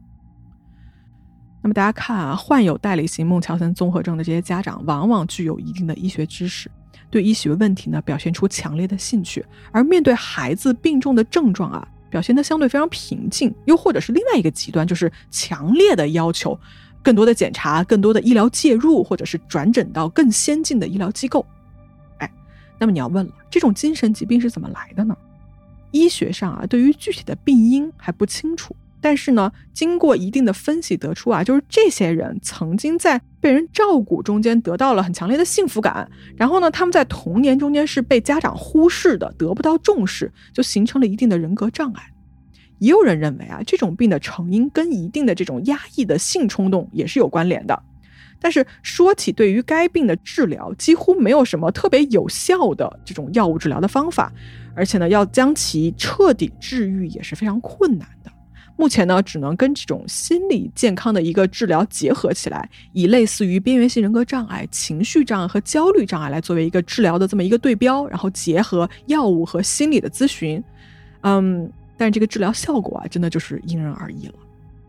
[1.62, 6.70] 那么大家看啊，患有代理型孟乔森综合症的这些家长，往往具有一定的医学知识，
[7.10, 16.60] 对医学问题呢表现出强烈的兴趣，而面对孩子病重的症状啊，表现得相对非常平静，又或者是另外一个极端，就是强烈的要求。
[17.04, 21.46] 更多的检查，更多的医疗介入，或者是转诊到更先进的医疗机构。
[22.18, 22.32] 哎，
[22.80, 25.16] 那么你要问了，这种精神疾病是怎么来的呢？
[25.92, 42.13] 医学上啊，对于具体的病因还不清楚，但是呢，经过一定的分析得出啊，就是这些人曾经在被人照顾中间得到了很强烈的幸福感，然后呢，他们在童年中间是被家长忽视的，得不到重视，就形成了一定的人格障碍。
[42.84, 47.82] 也有人认为啊，这种病的成因跟一定的这种压抑的性冲动也是有关联的。
[48.42, 54.30] 但是说起对于该病的治疗，几乎没有什么特别有效的这种药物治疗的方法，
[54.76, 58.30] 而且呢，要将其彻底治愈也是非常困难的。
[58.76, 70.62] 目前呢，只能跟这种心理健康的一个治疗结合起来，以类似于边缘性人格障碍、情绪障碍和焦虑障碍来作为一个治疗的这么一个对标，然后结合药物和心理的咨询。
[71.22, 74.34] 嗯，但是这个治疗效果啊，真的就是因人而异了。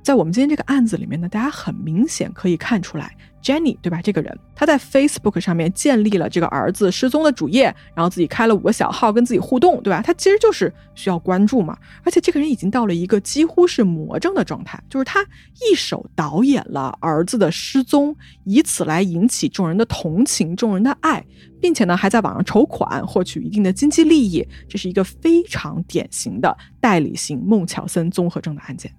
[0.05, 4.03] 在我们今天这个案子里面呢，大家很明显可以看出来，Jenny 对吧？
[4.03, 10.03] 这个人他在 Facebook 上面建立了这个儿子失踪的主页，然后自己开了五个小号跟自己互动，对吧？
[10.03, 11.79] 他其实就是需要关注嘛。
[12.03, 15.25] 而且这个人已经到了一个几乎是魔怔的状态，就是他
[15.71, 21.25] 一手导演了儿子的失踪，以此来引起众人的同情、众人的爱，
[21.63, 24.47] 并且呢还在网上筹款获取一定的经济利益。
[24.69, 28.95] 这是一个非常典型的代理型孟乔森综合症的案件。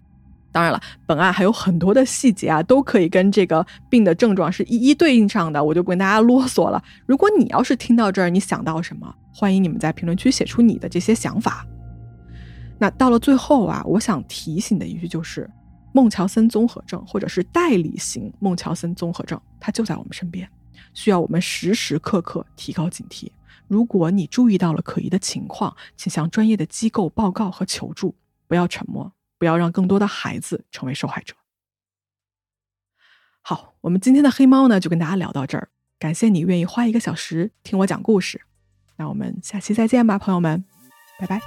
[0.55, 6.81] 当然了，本案还有很多的细节啊，都可以跟这个病的症状是一一对应上的，我就不跟大家啰嗦了。
[7.05, 11.67] 如果你要是听到这儿，你想到什么，欢迎你们在评论区写出你的这些想法。
[12.79, 15.45] 那到了最后啊，我想提醒的一句就是，
[15.91, 20.49] 孟乔森综合症或者是代理型孟乔森综合症，它就在我们身边，
[20.93, 23.27] 需要我们时时刻刻提高警惕。
[23.67, 28.15] 如果你注意到了可疑的情况，请向专业的机构报告和求助，
[28.47, 29.11] 不要沉默。
[29.45, 31.35] 不要让更多的孩子成为受害者。
[33.43, 35.69] 好，我们今天的黑猫呢，就跟大家聊到这儿。
[35.99, 38.41] 感谢你愿意花一个小时听我讲故事。
[38.97, 40.65] 那我们下期再见吧，朋友们，
[41.19, 41.39] 拜拜。